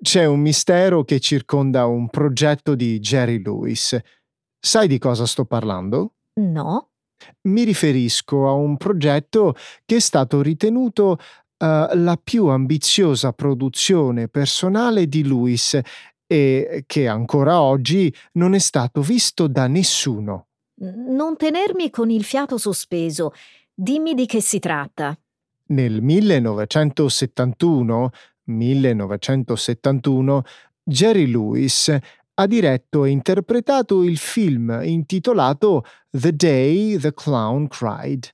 c'è 0.00 0.24
un 0.24 0.40
mistero 0.40 1.04
che 1.04 1.20
circonda 1.20 1.86
un 1.86 2.08
progetto 2.08 2.74
di 2.74 2.98
Jerry 3.00 3.42
Lewis. 3.42 3.98
Sai 4.58 4.88
di 4.88 4.98
cosa 4.98 5.26
sto 5.26 5.44
parlando? 5.44 6.14
No. 6.40 6.87
Mi 7.42 7.64
riferisco 7.64 8.48
a 8.48 8.52
un 8.52 8.76
progetto 8.76 9.54
che 9.84 9.96
è 9.96 10.00
stato 10.00 10.40
ritenuto 10.42 11.10
uh, 11.10 11.16
la 11.58 12.18
più 12.22 12.46
ambiziosa 12.46 13.32
produzione 13.32 14.28
personale 14.28 15.06
di 15.06 15.24
Lewis 15.24 15.80
e 16.26 16.84
che 16.86 17.08
ancora 17.08 17.60
oggi 17.60 18.14
non 18.32 18.54
è 18.54 18.58
stato 18.58 19.00
visto 19.00 19.48
da 19.48 19.66
nessuno. 19.66 20.48
Non 20.80 21.36
tenermi 21.36 21.90
con 21.90 22.10
il 22.10 22.22
fiato 22.22 22.58
sospeso. 22.58 23.32
Dimmi 23.74 24.14
di 24.14 24.26
che 24.26 24.40
si 24.40 24.58
tratta. 24.58 25.18
Nel 25.68 26.02
1971, 26.02 28.10
1971 28.44 30.42
Jerry 30.88 31.26
Lewis 31.26 31.94
ha 32.40 32.46
diretto 32.46 33.04
e 33.04 33.10
interpretato 33.10 34.02
il 34.02 34.16
film 34.16 34.80
intitolato 34.84 35.84
The 36.10 36.34
Day 36.34 36.96
the 36.98 37.12
Clown 37.12 37.68
Cried 37.68 38.30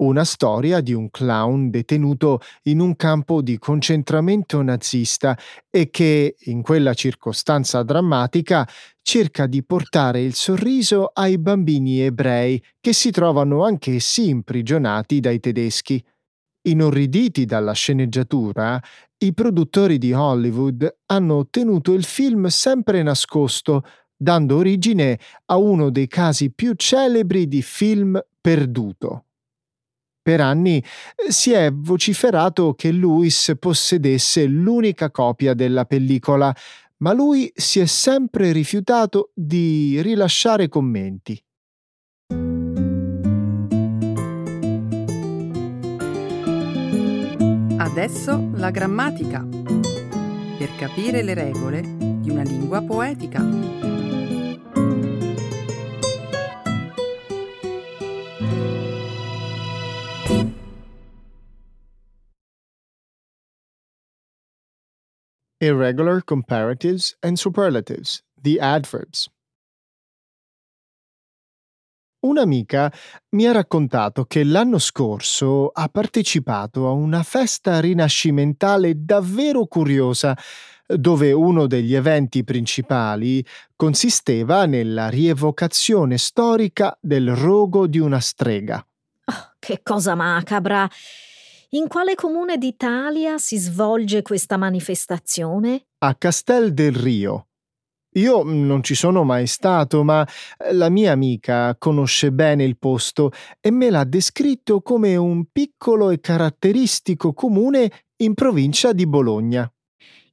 una 0.00 0.24
storia 0.24 0.80
di 0.80 0.94
un 0.94 1.10
clown 1.10 1.70
detenuto 1.70 2.40
in 2.64 2.80
un 2.80 2.96
campo 2.96 3.42
di 3.42 3.58
concentramento 3.58 4.62
nazista 4.62 5.36
e 5.68 5.90
che, 5.90 6.36
in 6.46 6.62
quella 6.62 6.94
circostanza 6.94 7.82
drammatica, 7.82 8.66
cerca 9.02 9.46
di 9.46 9.62
portare 9.64 10.22
il 10.22 10.34
sorriso 10.34 11.10
ai 11.12 11.38
bambini 11.38 12.00
ebrei 12.00 12.62
che 12.80 12.92
si 12.92 13.10
trovano 13.10 13.64
anch'essi 13.64 14.28
imprigionati 14.28 15.20
dai 15.20 15.38
tedeschi. 15.38 16.02
Inorriditi 16.62 17.46
dalla 17.46 17.72
sceneggiatura, 17.72 18.80
i 19.18 19.32
produttori 19.32 19.98
di 19.98 20.12
Hollywood 20.12 20.98
hanno 21.06 21.36
ottenuto 21.36 21.92
il 21.92 22.04
film 22.04 22.46
sempre 22.46 23.02
nascosto, 23.02 23.82
dando 24.14 24.56
origine 24.56 25.18
a 25.46 25.56
uno 25.56 25.90
dei 25.90 26.06
casi 26.06 26.50
più 26.52 26.74
celebri 26.74 27.48
di 27.48 27.62
film 27.62 28.20
perduto. 28.40 29.24
Per 30.22 30.40
anni 30.40 30.78
eh, 31.16 31.32
si 31.32 31.52
è 31.52 31.72
vociferato 31.72 32.74
che 32.74 32.92
Lewis 32.92 33.54
possedesse 33.58 34.44
l'unica 34.44 35.10
copia 35.10 35.54
della 35.54 35.86
pellicola, 35.86 36.54
ma 36.98 37.12
lui 37.14 37.50
si 37.54 37.80
è 37.80 37.86
sempre 37.86 38.52
rifiutato 38.52 39.30
di 39.34 40.00
rilasciare 40.02 40.68
commenti. 40.68 41.42
Adesso 47.90 48.50
la 48.54 48.70
grammatica. 48.70 49.44
Per 49.44 50.76
capire 50.78 51.22
le 51.22 51.34
regole 51.34 51.80
di 51.82 52.30
una 52.30 52.44
lingua 52.44 52.80
poetica. 52.82 53.42
Irregular 65.60 66.22
comparatives 66.22 67.16
and 67.24 67.38
superlatives, 67.38 68.22
the 68.40 68.60
adverbs. 68.60 69.28
Un'amica 72.20 72.92
mi 73.30 73.46
ha 73.46 73.52
raccontato 73.52 74.26
che 74.26 74.44
l'anno 74.44 74.78
scorso 74.78 75.68
ha 75.68 75.88
partecipato 75.88 76.86
a 76.86 76.90
una 76.90 77.22
festa 77.22 77.80
rinascimentale 77.80 78.92
davvero 78.94 79.64
curiosa, 79.66 80.36
dove 80.86 81.32
uno 81.32 81.66
degli 81.66 81.94
eventi 81.94 82.44
principali 82.44 83.42
consisteva 83.74 84.66
nella 84.66 85.08
rievocazione 85.08 86.18
storica 86.18 86.94
del 87.00 87.34
rogo 87.34 87.86
di 87.86 87.98
una 87.98 88.20
strega. 88.20 88.84
Oh, 89.24 89.54
che 89.58 89.80
cosa 89.82 90.14
macabra! 90.14 90.86
In 91.70 91.86
quale 91.86 92.16
comune 92.16 92.58
d'Italia 92.58 93.38
si 93.38 93.56
svolge 93.56 94.22
questa 94.22 94.56
manifestazione? 94.56 95.86
A 95.98 96.14
Castel 96.16 96.74
del 96.74 96.92
Rio. 96.92 97.49
Io 98.14 98.42
non 98.42 98.82
ci 98.82 98.96
sono 98.96 99.22
mai 99.22 99.46
stato, 99.46 100.02
ma 100.02 100.26
eh, 100.58 100.72
la 100.72 100.88
mia 100.88 101.12
amica 101.12 101.76
conosce 101.78 102.32
bene 102.32 102.64
il 102.64 102.76
posto 102.76 103.30
e 103.60 103.70
me 103.70 103.88
l'ha 103.88 104.04
descritto 104.04 104.80
come 104.80 105.14
un 105.14 105.44
piccolo 105.52 106.10
e 106.10 106.18
caratteristico 106.18 107.32
comune 107.32 107.90
in 108.16 108.34
provincia 108.34 108.92
di 108.92 109.06
Bologna. 109.06 109.70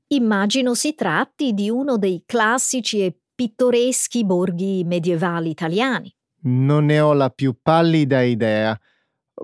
Immagino 0.07 0.73
si 0.73 0.95
tratti 0.95 1.53
di 1.53 1.69
uno 1.69 1.97
dei 1.97 2.23
classici 2.25 3.03
e 3.03 3.15
pittoreschi 3.35 4.25
borghi 4.25 4.83
medievali 4.83 5.49
italiani. 5.49 6.11
Non 6.43 6.85
ne 6.85 6.99
ho 6.99 7.13
la 7.13 7.29
più 7.29 7.55
pallida 7.61 8.21
idea. 8.21 8.79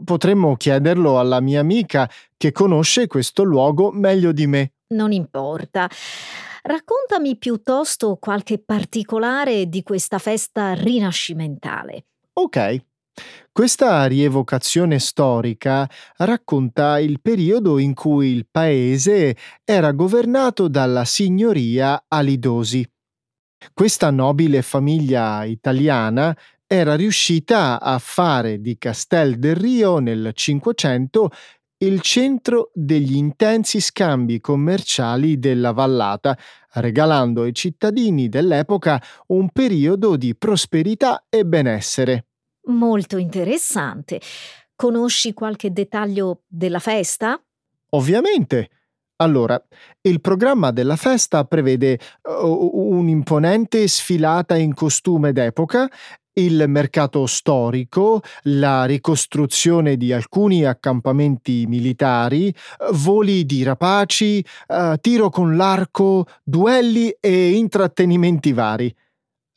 Potremmo 0.04 0.56
chiederlo 0.56 1.19
alla 1.19 1.39
mia 1.39 1.60
amica 1.60 2.10
che 2.36 2.52
conosce 2.52 3.06
questo 3.06 3.43
luogo 3.43 3.91
meglio 3.91 4.32
di 4.32 4.48
me. 4.48 4.74
Non 4.88 5.12
importa. 5.12 5.88
Raccontami 6.65 7.36
piuttosto 7.36 8.15
qualche 8.15 8.58
particolare 8.58 9.67
di 9.67 9.84
questa 9.84 10.17
festa 10.17 10.73
rinascimentale. 10.73 12.06
Ok. 12.39 12.86
Questa 13.52 14.06
rievocazione 14.06 14.97
storica 14.99 15.88
racconta 16.19 16.99
il 16.99 17.19
periodo 17.19 17.80
in 17.80 17.93
cui 17.93 18.30
il 18.30 18.47
paese 18.49 19.36
era 19.65 19.91
governato 19.91 20.69
dalla 20.69 21.04
signoria 21.04 22.06
Alidosi. 22.08 22.89
Questa 23.73 24.10
nobile 24.10 24.62
famiglia 24.62 25.43
italiana 25.43 26.36
era 26.65 26.95
riuscita 26.95 27.82
a 27.82 27.99
fare 27.99 28.62
di 28.62 28.78
Castel 28.78 29.38
del 29.38 29.56
Rio 29.56 29.99
nel 29.99 30.32
Cinquecento 30.34 31.30
il 31.84 32.00
centro 32.00 32.72
degli 32.74 33.15
intensi 33.15 33.82
scambi 33.82 34.39
commerciali 34.39 35.38
della 35.38 35.74
vallata, 35.74 36.38
regalando 36.76 37.41
ai 37.41 37.54
cittadini 37.54 38.30
dell'epoca 38.30 39.02
un 39.28 39.50
periodo 39.50 40.15
di 40.15 40.36
prosperità 40.36 41.26
e 41.30 41.46
benessere. 41.46 42.28
Molto 42.67 43.17
interessante. 43.17 44.22
Conosci 44.76 45.34
qualche 45.34 45.72
dettaglio 45.72 46.43
della 46.48 46.80
festa? 46.80 47.41
Ovviamente. 47.89 48.69
Allora, 49.17 49.62
il 50.02 50.22
programma 50.22 50.72
della 50.72 50.96
festa 50.96 51.46
prevede 51.46 52.00
uh, 52.24 52.69
un'imponente 52.74 53.88
sfilata 53.88 54.56
in 54.56 54.74
costume 54.74 55.32
d'epoca 55.32 55.88
il 56.34 56.65
mercato 56.67 57.26
storico, 57.26 58.22
la 58.43 58.86
ricostruzione 58.86 59.98
di 59.98 60.12
alcuni 60.12 60.65
accampamenti 60.65 61.65
militari, 61.67 62.54
voli 62.93 63.46
di 63.46 63.63
rapaci, 63.63 64.43
uh, 64.67 64.96
tiro 65.00 65.30
con 65.30 65.56
l'arco, 65.56 66.26
duelli 66.43 67.15
e 67.19 67.52
intrattenimenti 67.52 68.54
vari. 68.54 68.96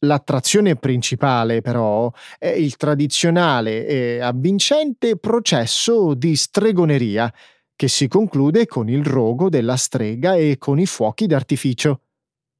L'attrazione 0.00 0.76
principale, 0.76 1.62
però, 1.62 2.10
è 2.38 2.48
il 2.48 2.76
tradizionale 2.76 3.86
e 3.86 4.20
avvincente 4.20 5.16
processo 5.16 6.12
di 6.14 6.36
stregoneria, 6.36 7.32
che 7.74 7.88
si 7.88 8.06
conclude 8.08 8.66
con 8.66 8.88
il 8.88 9.04
rogo 9.04 9.48
della 9.48 9.76
strega 9.76 10.34
e 10.34 10.56
con 10.58 10.78
i 10.78 10.86
fuochi 10.86 11.26
d'artificio. 11.26 12.00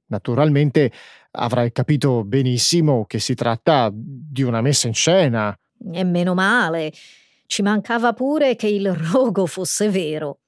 Naturalmente 0.09 0.92
avrai 1.37 1.70
capito 1.72 2.25
benissimo 2.25 3.05
che 3.07 3.18
si 3.18 3.35
tratta 3.35 3.90
di 3.92 4.42
una 4.42 4.61
messa 4.61 4.88
in 4.88 4.94
scena. 4.94 5.57
E 5.92 6.05
meno 6.05 6.35
male. 6.35 6.92
Ci 7.46 7.62
mancava 7.62 8.12
pure 8.12 8.57
che 8.57 8.66
il 8.66 8.92
rogo 8.92 9.46
fosse 9.46 9.88
vero. 9.88 10.40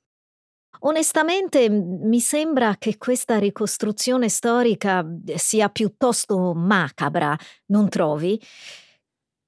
Onestamente 0.81 1.69
mi 1.69 2.21
sembra 2.21 2.77
che 2.79 2.99
questa 2.99 3.39
ricostruzione 3.39 4.29
storica 4.29 5.05
sia 5.35 5.69
piuttosto 5.69 6.55
macabra, 6.55 7.37
non 7.67 7.89
trovi? 7.89 8.41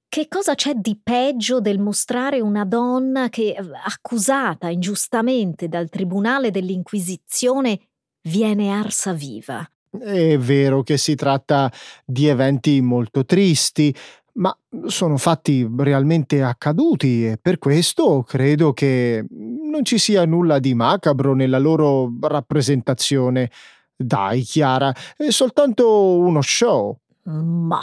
Che 0.09 0.27
cosa 0.27 0.55
c'è 0.55 0.73
di 0.73 0.99
peggio 1.01 1.61
del 1.61 1.79
mostrare 1.79 2.41
una 2.41 2.65
donna 2.65 3.29
che, 3.29 3.55
accusata 3.55 4.67
ingiustamente 4.67 5.69
dal 5.69 5.87
tribunale 5.87 6.51
dell'Inquisizione, 6.51 7.79
viene 8.27 8.71
arsa 8.71 9.13
viva? 9.13 9.65
È 9.91 10.37
vero 10.37 10.83
che 10.83 10.97
si 10.97 11.15
tratta 11.15 11.69
di 12.05 12.27
eventi 12.27 12.79
molto 12.81 13.25
tristi, 13.25 13.93
ma 14.33 14.57
sono 14.85 15.17
fatti 15.17 15.69
realmente 15.77 16.41
accaduti 16.41 17.27
e 17.27 17.37
per 17.41 17.57
questo 17.57 18.23
credo 18.23 18.71
che 18.71 19.25
non 19.29 19.83
ci 19.83 19.97
sia 19.97 20.25
nulla 20.25 20.59
di 20.59 20.73
macabro 20.73 21.33
nella 21.33 21.59
loro 21.59 22.09
rappresentazione. 22.21 23.51
Dai, 23.95 24.41
Chiara, 24.43 24.95
è 25.17 25.29
soltanto 25.29 26.17
uno 26.17 26.41
show. 26.41 26.97
Ma 27.23 27.81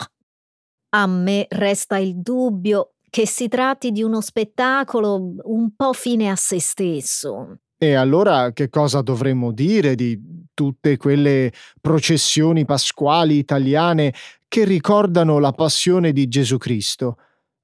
a 0.90 1.06
me 1.06 1.46
resta 1.50 1.98
il 1.98 2.16
dubbio 2.20 2.94
che 3.10 3.26
si 3.26 3.48
tratti 3.48 3.90
di 3.90 4.02
uno 4.02 4.22
spettacolo 4.22 5.34
un 5.42 5.74
po' 5.76 5.92
fine 5.92 6.30
a 6.30 6.36
se 6.36 6.58
stesso. 6.58 7.58
E 7.80 7.94
allora 7.94 8.52
che 8.52 8.68
cosa 8.68 9.02
dovremmo 9.02 9.52
dire 9.52 9.94
di 9.94 10.20
tutte 10.52 10.96
quelle 10.96 11.52
processioni 11.80 12.64
pasquali 12.64 13.36
italiane 13.36 14.12
che 14.48 14.64
ricordano 14.64 15.38
la 15.38 15.52
passione 15.52 16.12
di 16.12 16.26
Gesù 16.26 16.56
Cristo? 16.56 17.18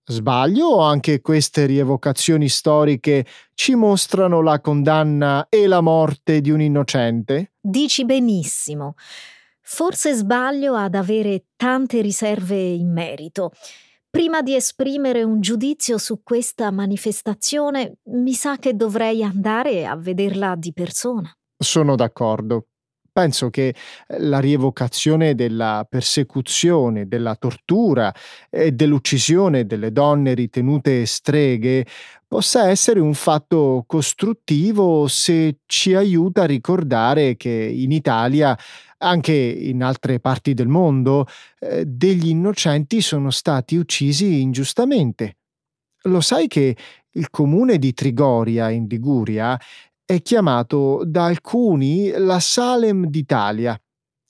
Sbaglio 0.06 0.66
o 0.66 0.80
anche 0.82 1.20
queste 1.20 1.66
rievocazioni 1.66 2.48
storiche 2.48 3.26
ci 3.54 3.74
mostrano 3.74 4.40
la 4.40 4.60
condanna 4.60 5.46
e 5.48 5.66
la 5.66 5.80
morte 5.80 6.40
di 6.40 6.50
un 6.50 6.60
innocente? 6.60 7.54
Dici 7.60 8.04
benissimo. 8.04 8.94
Forse 9.62 10.12
sbaglio 10.12 10.74
ad 10.74 10.94
avere 10.94 11.46
tante 11.56 12.02
riserve 12.02 12.54
in 12.54 12.92
merito. 12.92 13.50
Prima 14.14 14.42
di 14.42 14.54
esprimere 14.54 15.24
un 15.24 15.40
giudizio 15.40 15.98
su 15.98 16.22
questa 16.22 16.70
manifestazione, 16.70 17.96
mi 18.10 18.32
sa 18.32 18.58
che 18.58 18.76
dovrei 18.76 19.24
andare 19.24 19.86
a 19.86 19.96
vederla 19.96 20.54
di 20.54 20.72
persona. 20.72 21.36
Sono 21.58 21.96
d'accordo. 21.96 22.66
Penso 23.10 23.50
che 23.50 23.74
eh, 24.06 24.20
la 24.20 24.38
rievocazione 24.38 25.34
della 25.34 25.84
persecuzione, 25.88 27.08
della 27.08 27.34
tortura 27.34 28.14
e 28.50 28.70
dell'uccisione 28.70 29.66
delle 29.66 29.90
donne 29.90 30.34
ritenute 30.34 31.06
streghe 31.06 31.84
possa 32.28 32.68
essere 32.68 33.00
un 33.00 33.14
fatto 33.14 33.82
costruttivo 33.84 35.08
se 35.08 35.58
ci 35.66 35.92
aiuta 35.94 36.42
a 36.42 36.46
ricordare 36.46 37.36
che 37.36 37.50
in 37.50 37.90
Italia 37.90 38.56
anche 39.04 39.32
in 39.32 39.82
altre 39.82 40.18
parti 40.18 40.54
del 40.54 40.68
mondo, 40.68 41.26
eh, 41.60 41.84
degli 41.84 42.28
innocenti 42.28 43.00
sono 43.00 43.30
stati 43.30 43.76
uccisi 43.76 44.40
ingiustamente. 44.40 45.36
Lo 46.04 46.20
sai 46.20 46.48
che 46.48 46.76
il 47.12 47.30
comune 47.30 47.78
di 47.78 47.92
Trigoria, 47.92 48.70
in 48.70 48.86
Liguria, 48.88 49.58
è 50.04 50.20
chiamato 50.20 51.02
da 51.04 51.26
alcuni 51.26 52.10
la 52.10 52.40
Salem 52.40 53.06
d'Italia. 53.06 53.78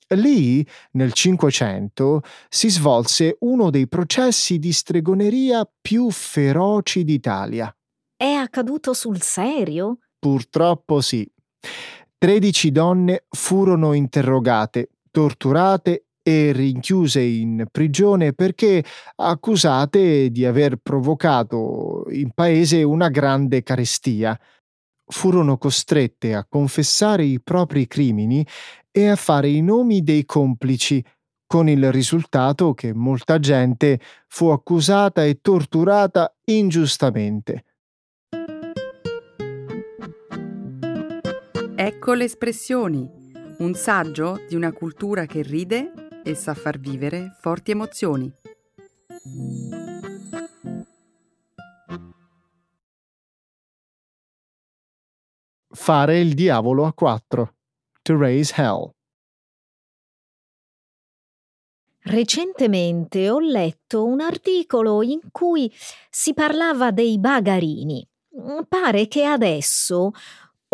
Lì, 0.09 0.65
nel 0.93 1.13
Cinquecento, 1.13 2.23
si 2.49 2.69
svolse 2.69 3.37
uno 3.41 3.71
dei 3.71 3.89
processi 3.89 4.59
di 4.59 4.73
stregoneria 4.73 5.69
più 5.81 6.11
feroci 6.11 7.05
d'Italia. 7.05 7.75
È 8.17 8.31
accaduto 8.31 8.93
sul 8.93 9.21
serio? 9.23 9.99
Purtroppo 10.19 11.01
sì. 11.01 11.29
Tredici 12.25 12.73
donne 12.73 13.27
furono 13.29 13.93
interrogate, 13.93 14.93
torturate 15.11 16.07
e 16.23 16.53
rinchiuse 16.53 17.21
in 17.21 17.67
prigione 17.71 18.33
perché 18.33 18.83
accusate 19.17 20.31
di 20.31 20.47
aver 20.47 20.77
provocato 20.77 22.07
in 22.09 22.31
paese 22.31 22.83
una 22.83 23.11
grande 23.11 23.63
carestia. 23.63 24.41
Furono 25.05 25.59
costrette 25.59 26.35
a 26.35 26.47
confessare 26.49 27.25
i 27.25 27.43
propri 27.43 27.87
crimini 27.87 28.43
e 28.91 29.09
a 29.09 29.17
fare 29.17 29.51
i 29.51 29.61
nomi 29.61 30.03
dei 30.03 30.25
complici, 30.25 31.05
con 31.47 31.69
il 31.69 31.93
risultato 31.93 32.73
che 32.73 32.95
molta 32.95 33.39
gente 33.39 34.01
fu 34.29 34.47
accusata 34.47 35.27
e 35.27 35.41
torturata 35.43 36.35
ingiustamente. 36.45 37.65
Ecco 41.87 42.15
le 42.15 42.25
espressioni, 42.25 43.07
un 43.59 43.75
saggio 43.75 44.43
di 44.49 44.55
una 44.55 44.73
cultura 44.73 45.27
che 45.27 45.43
ride 45.43 45.93
e 46.25 46.35
sa 46.35 46.55
far 46.55 46.79
vivere 46.79 47.37
forti 47.43 47.73
emozioni. 47.73 48.33
Fare 55.69 56.21
il 56.21 56.33
diavolo 56.33 56.87
a 56.87 56.95
quattro. 56.95 57.57
To 58.01 58.17
raise 58.17 58.55
hell. 58.57 58.91
Recentemente 62.05 63.29
ho 63.29 63.41
letto 63.41 64.07
un 64.07 64.21
articolo 64.21 65.03
in 65.03 65.21
cui 65.31 65.71
si 66.09 66.33
parlava 66.33 66.91
dei 66.93 67.19
bagarini. 67.19 68.09
Pare 68.67 69.07
che 69.07 69.25
adesso 69.25 70.13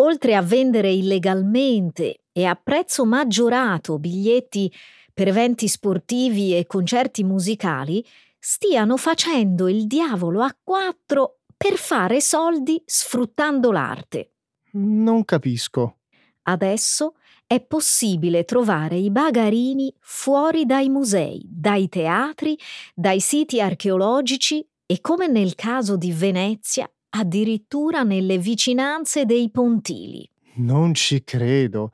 oltre 0.01 0.35
a 0.35 0.41
vendere 0.41 0.91
illegalmente 0.91 2.23
e 2.31 2.45
a 2.45 2.55
prezzo 2.55 3.05
maggiorato 3.05 3.99
biglietti 3.99 4.71
per 5.13 5.27
eventi 5.27 5.67
sportivi 5.67 6.57
e 6.57 6.65
concerti 6.65 7.23
musicali, 7.23 8.03
stiano 8.39 8.97
facendo 8.97 9.67
il 9.67 9.85
diavolo 9.85 10.41
a 10.41 10.55
quattro 10.61 11.41
per 11.55 11.73
fare 11.73 12.21
soldi 12.21 12.81
sfruttando 12.85 13.71
l'arte. 13.71 14.31
Non 14.73 15.23
capisco. 15.25 15.97
Adesso 16.43 17.15
è 17.45 17.59
possibile 17.61 18.45
trovare 18.45 18.95
i 18.95 19.11
bagarini 19.11 19.93
fuori 19.99 20.65
dai 20.65 20.89
musei, 20.89 21.41
dai 21.45 21.87
teatri, 21.89 22.57
dai 22.95 23.19
siti 23.19 23.61
archeologici 23.61 24.67
e 24.85 25.01
come 25.01 25.27
nel 25.27 25.53
caso 25.53 25.97
di 25.97 26.11
Venezia 26.11 26.89
addirittura 27.11 28.03
nelle 28.03 28.37
vicinanze 28.37 29.25
dei 29.25 29.49
pontili. 29.49 30.27
Non 30.55 30.93
ci 30.93 31.23
credo. 31.23 31.91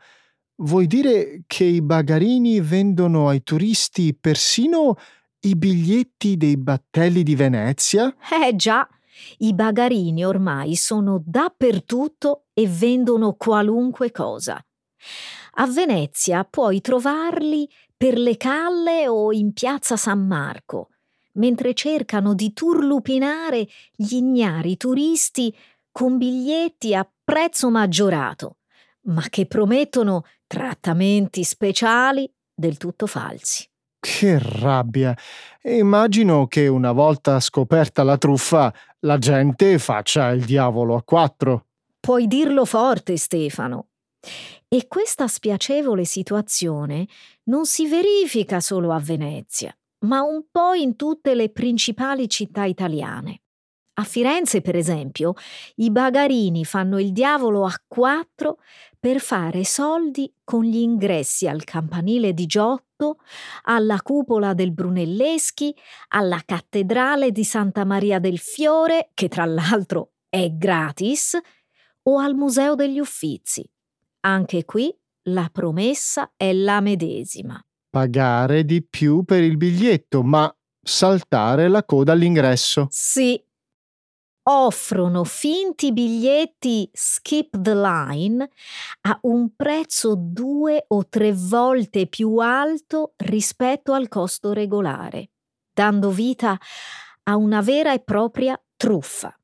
Vuoi 0.60 0.88
dire 0.88 1.44
che 1.46 1.64
i 1.64 1.82
bagarini 1.82 2.60
vendono 2.62 3.28
ai 3.28 3.44
turisti 3.44 4.16
persino 4.16 4.96
I 5.42 5.56
biglietti 5.56 6.36
dei 6.36 6.58
battelli 6.58 7.22
di 7.22 7.36
Venezia? 7.36 8.14
Eh 8.44 8.56
già, 8.56 8.88
i 9.40 9.54
bagarini 9.54 10.26
ormai 10.26 10.76
sono 10.76 11.22
dappertutto 11.24 12.46
e 12.54 12.68
vendono 12.68 13.34
qualunque 13.34 14.12
cosa. 14.12 14.60
A 15.60 15.68
Venezia 15.68 16.44
puoi 16.44 16.82
trovarli 16.82 17.70
per 17.96 18.18
le 18.18 18.38
calle 18.38 19.08
o 19.08 19.32
in 19.32 19.54
piazza 19.54 19.96
San 19.96 20.26
Marco, 20.26 20.90
mentre 21.38 21.74
cercano 21.74 22.34
di 22.34 22.54
turlupinare 22.54 23.68
gli 23.96 24.16
ignari 24.16 24.78
turisti 24.78 25.56
con 25.92 26.18
biglietti 26.18 26.94
a 26.94 27.10
prezzo 27.24 27.70
maggiorato, 27.70 28.58
ma 29.08 29.24
che 29.30 29.48
promettono 29.48 30.26
trattamenti 30.46 31.44
speciali 31.44 32.32
del 32.54 32.78
tutto 32.78 33.08
falsi. 33.08 33.68
Che 34.00 34.40
rabbia! 34.40 35.18
Immagino 35.64 36.48
che 36.48 36.68
una 36.68 36.92
volta 36.92 37.40
scoperta 37.40 38.04
la 38.04 38.18
truffa, 38.18 38.74
la 39.00 39.18
gente 39.18 39.80
faccia 39.80 40.30
il 40.30 40.46
diavolo 40.46 40.96
a 40.96 41.04
quattro. 41.04 41.66
Puoi 42.00 42.28
dirlo 42.28 42.64
forte, 42.64 43.18
Stefano. 43.18 43.88
E 44.68 44.88
questa 44.88 45.28
spiacevole 45.28 46.06
situazione 46.06 47.08
non 47.46 47.66
si 47.66 47.88
verifica 47.88 48.60
solo 48.60 48.92
a 48.92 49.00
Venezia, 49.00 49.76
ma 50.00 50.22
un 50.22 50.46
po' 50.52 50.74
in 50.74 50.96
tutte 50.96 51.34
le 51.36 51.50
principali 51.50 52.30
città 52.30 52.66
italiane. 52.66 53.42
A 54.00 54.04
Firenze, 54.04 54.62
per 54.62 54.76
esempio, 54.76 55.34
i 55.78 55.90
bagarini 55.90 56.64
fanno 56.66 57.00
il 57.00 57.12
diavolo 57.12 57.66
a 57.66 57.74
quattro 57.88 58.60
per 59.00 59.20
fare 59.20 59.64
soldi 59.64 60.32
con 60.44 60.64
gli 60.64 60.78
ingressi 60.78 61.48
al 61.48 61.64
campanile 61.64 62.34
di 62.34 62.46
Giotto, 62.46 63.18
alla 63.64 64.00
cupola 64.04 64.54
del 64.54 64.72
Brunelleschi, 64.72 65.76
alla 66.10 66.42
cattedrale 66.46 67.32
di 67.32 67.44
Santa 67.44 67.86
Maria 67.86 68.20
del 68.20 68.38
Fiore, 68.38 69.10
che 69.16 69.30
tra 69.30 69.46
l'altro 69.46 70.12
è 70.30 70.52
gratis, 70.52 71.36
o 72.04 72.20
al 72.20 72.36
Museo 72.36 72.76
degli 72.76 73.00
Uffizi. 73.00 73.68
Anche 74.22 74.64
qui 74.64 74.96
la 75.30 75.50
promessa 75.52 76.34
è 76.38 76.54
la 76.54 76.82
medesima. 76.82 77.60
Pagare 77.98 78.64
di 78.64 78.84
più 78.84 79.24
per 79.24 79.42
il 79.42 79.58
biglietto, 79.58 80.22
ma 80.22 80.56
saltare 80.80 81.68
la 81.68 81.84
coda 81.84 82.12
all'ingresso. 82.12 82.86
Sì, 82.92 83.44
offrono 84.44 85.24
finti 85.24 85.92
biglietti 85.92 86.88
skip 86.94 87.60
the 87.60 87.74
line 87.74 88.48
a 89.02 89.18
un 89.24 89.56
prezzo 89.56 90.14
due 90.16 90.86
o 90.90 91.08
tre 91.08 91.34
volte 91.34 92.06
più 92.06 92.38
alto 92.38 93.14
rispetto 93.16 93.94
al 93.94 94.10
costo 94.10 94.54
regolare, 94.54 95.32
dando 95.74 96.12
vita 96.12 96.56
a 97.24 97.36
una 97.36 97.62
vera 97.62 97.94
e 97.94 98.00
propria 98.02 98.62
truffa. 98.76 99.36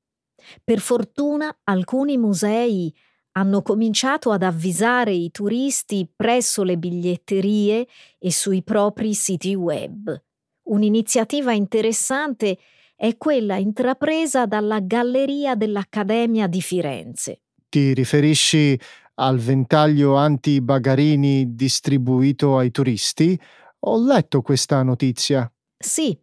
Per 0.64 0.80
fortuna 0.80 1.58
alcuni 1.64 2.18
musei 2.18 2.96
hanno 3.34 3.62
cominciato 3.62 4.32
ad 4.32 4.44
avvisare 4.44 5.12
i 5.12 5.32
turisti 5.32 6.08
presso 6.14 6.64
le 6.64 6.78
biglietterie 6.78 7.88
e 8.20 8.32
sui 8.32 8.64
propri 8.64 9.14
siti 9.14 9.56
web. 9.56 10.22
Un'iniziativa 10.64 11.52
interessante 11.52 12.58
è 12.96 13.18
quella 13.18 13.58
intrapresa 13.58 14.46
dalla 14.46 14.80
Galleria 14.80 15.56
dell'Accademia 15.56 16.48
di 16.48 16.62
Firenze. 16.62 17.42
Ti 17.68 17.94
riferisci 17.94 18.80
al 19.16 19.38
ventaglio 19.40 20.16
anti-bagarini 20.16 21.56
distribuito 21.56 22.58
ai 22.58 22.72
turisti? 22.72 23.40
Ho 23.86 24.04
letto 24.04 24.42
questa 24.42 24.82
notizia. 24.84 25.52
Sì, 25.78 26.18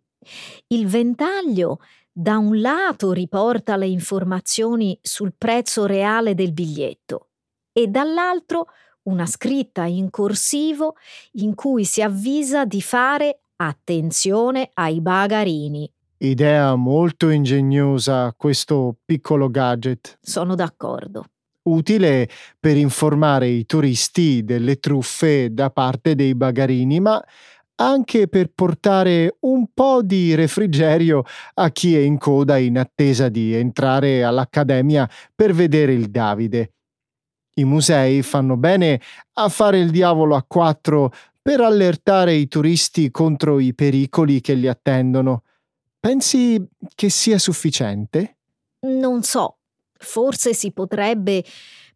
il 0.68 0.86
ventaglio 0.86 1.80
da 2.12 2.38
un 2.38 2.60
lato 2.60 3.12
riporta 3.12 3.76
le 3.76 3.86
informazioni 3.86 4.98
sul 5.00 5.32
prezzo 5.36 5.86
reale 5.86 6.34
del 6.34 6.52
biglietto 6.52 7.28
e 7.72 7.86
dall'altro 7.86 8.66
una 9.02 9.26
scritta 9.26 9.84
in 9.84 10.10
corsivo 10.10 10.96
in 11.32 11.54
cui 11.54 11.84
si 11.84 12.02
avvisa 12.02 12.64
di 12.64 12.82
fare 12.82 13.42
attenzione 13.56 14.70
ai 14.74 15.00
bagarini. 15.00 15.90
Idea 16.18 16.74
molto 16.74 17.30
ingegnosa 17.30 18.34
questo 18.36 18.96
piccolo 19.04 19.48
gadget. 19.48 20.18
Sono 20.20 20.54
d'accordo. 20.54 21.24
Utile 21.62 22.28
per 22.58 22.76
informare 22.76 23.48
i 23.48 23.64
turisti 23.64 24.44
delle 24.44 24.78
truffe 24.80 25.52
da 25.52 25.70
parte 25.70 26.14
dei 26.14 26.34
bagarini, 26.34 27.00
ma 27.00 27.22
anche 27.80 28.28
per 28.28 28.52
portare 28.54 29.36
un 29.40 29.68
po' 29.72 30.02
di 30.02 30.34
refrigerio 30.34 31.24
a 31.54 31.70
chi 31.70 31.96
è 31.96 32.00
in 32.00 32.18
coda 32.18 32.58
in 32.58 32.78
attesa 32.78 33.28
di 33.30 33.54
entrare 33.54 34.22
all'Accademia 34.22 35.08
per 35.34 35.54
vedere 35.54 35.94
il 35.94 36.10
Davide. 36.10 36.74
I 37.54 37.64
musei 37.64 38.22
fanno 38.22 38.56
bene 38.56 39.00
a 39.34 39.48
fare 39.48 39.80
il 39.80 39.90
diavolo 39.90 40.36
a 40.36 40.44
quattro 40.46 41.10
per 41.40 41.60
allertare 41.60 42.34
i 42.34 42.48
turisti 42.48 43.10
contro 43.10 43.58
i 43.58 43.74
pericoli 43.74 44.42
che 44.42 44.52
li 44.54 44.68
attendono. 44.68 45.44
Pensi 45.98 46.62
che 46.94 47.08
sia 47.08 47.38
sufficiente? 47.38 48.36
Non 48.80 49.22
so, 49.22 49.56
forse 49.96 50.52
si 50.52 50.70
potrebbe 50.72 51.44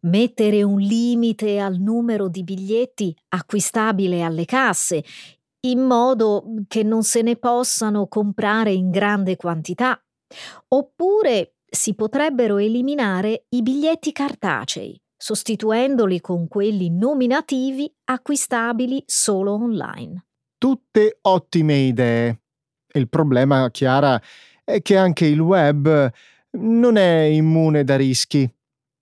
mettere 0.01 0.63
un 0.63 0.79
limite 0.79 1.59
al 1.59 1.77
numero 1.77 2.27
di 2.27 2.43
biglietti 2.43 3.15
acquistabile 3.29 4.21
alle 4.21 4.45
casse, 4.45 5.03
in 5.65 5.79
modo 5.81 6.43
che 6.67 6.83
non 6.83 7.03
se 7.03 7.21
ne 7.21 7.35
possano 7.35 8.07
comprare 8.07 8.71
in 8.71 8.89
grande 8.89 9.35
quantità. 9.35 9.99
Oppure 10.69 11.55
si 11.69 11.93
potrebbero 11.93 12.57
eliminare 12.57 13.45
i 13.49 13.61
biglietti 13.61 14.11
cartacei, 14.11 14.99
sostituendoli 15.15 16.21
con 16.21 16.47
quelli 16.47 16.89
nominativi 16.89 17.91
acquistabili 18.05 19.03
solo 19.05 19.53
online. 19.53 20.25
Tutte 20.57 21.17
ottime 21.21 21.75
idee. 21.75 22.41
Il 22.93 23.09
problema, 23.09 23.69
Chiara, 23.71 24.21
è 24.63 24.81
che 24.81 24.97
anche 24.97 25.25
il 25.25 25.39
web 25.39 26.11
non 26.51 26.95
è 26.95 27.21
immune 27.23 27.83
da 27.83 27.97
rischi. 27.97 28.49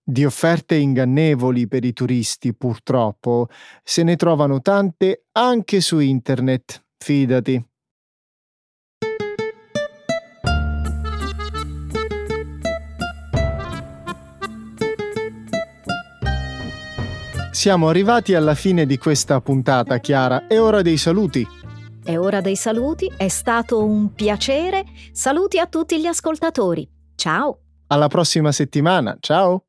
Di 0.06 0.26
offerte 0.26 0.76
ingannevoli 0.76 1.66
per 1.66 1.86
i 1.86 1.93
turisti, 1.93 2.54
purtroppo, 2.54 3.47
se 3.82 4.04
ne 4.04 4.18
trovano 4.18 4.62
tante 4.62 5.28
anche 5.32 5.80
su 5.80 5.99
internet, 5.99 6.84
fidati. 6.97 7.66
Siamo 17.51 17.88
arrivati 17.88 18.36
alla 18.36 18.56
fine 18.56 18.86
di 18.86 18.97
questa 18.97 19.39
puntata, 19.39 19.99
Chiara, 19.99 20.47
è 20.47 20.60
ora 20.60 20.82
dei 20.82 20.97
saluti. 20.97 21.47
È 22.04 22.18
ora 22.18 22.41
dei 22.41 22.58
saluti, 22.58 23.10
è 23.16 23.30
stato 23.30 23.86
un 23.86 24.14
piacere. 24.14 24.84
Saluti 25.14 25.60
a 25.60 25.68
tutti 25.68 25.97
gli 26.01 26.08
ascoltatori. 26.08 26.86
Ciao. 27.16 27.60
Alla 27.88 28.10
prossima 28.10 28.51
settimana, 28.51 29.16
ciao. 29.22 29.68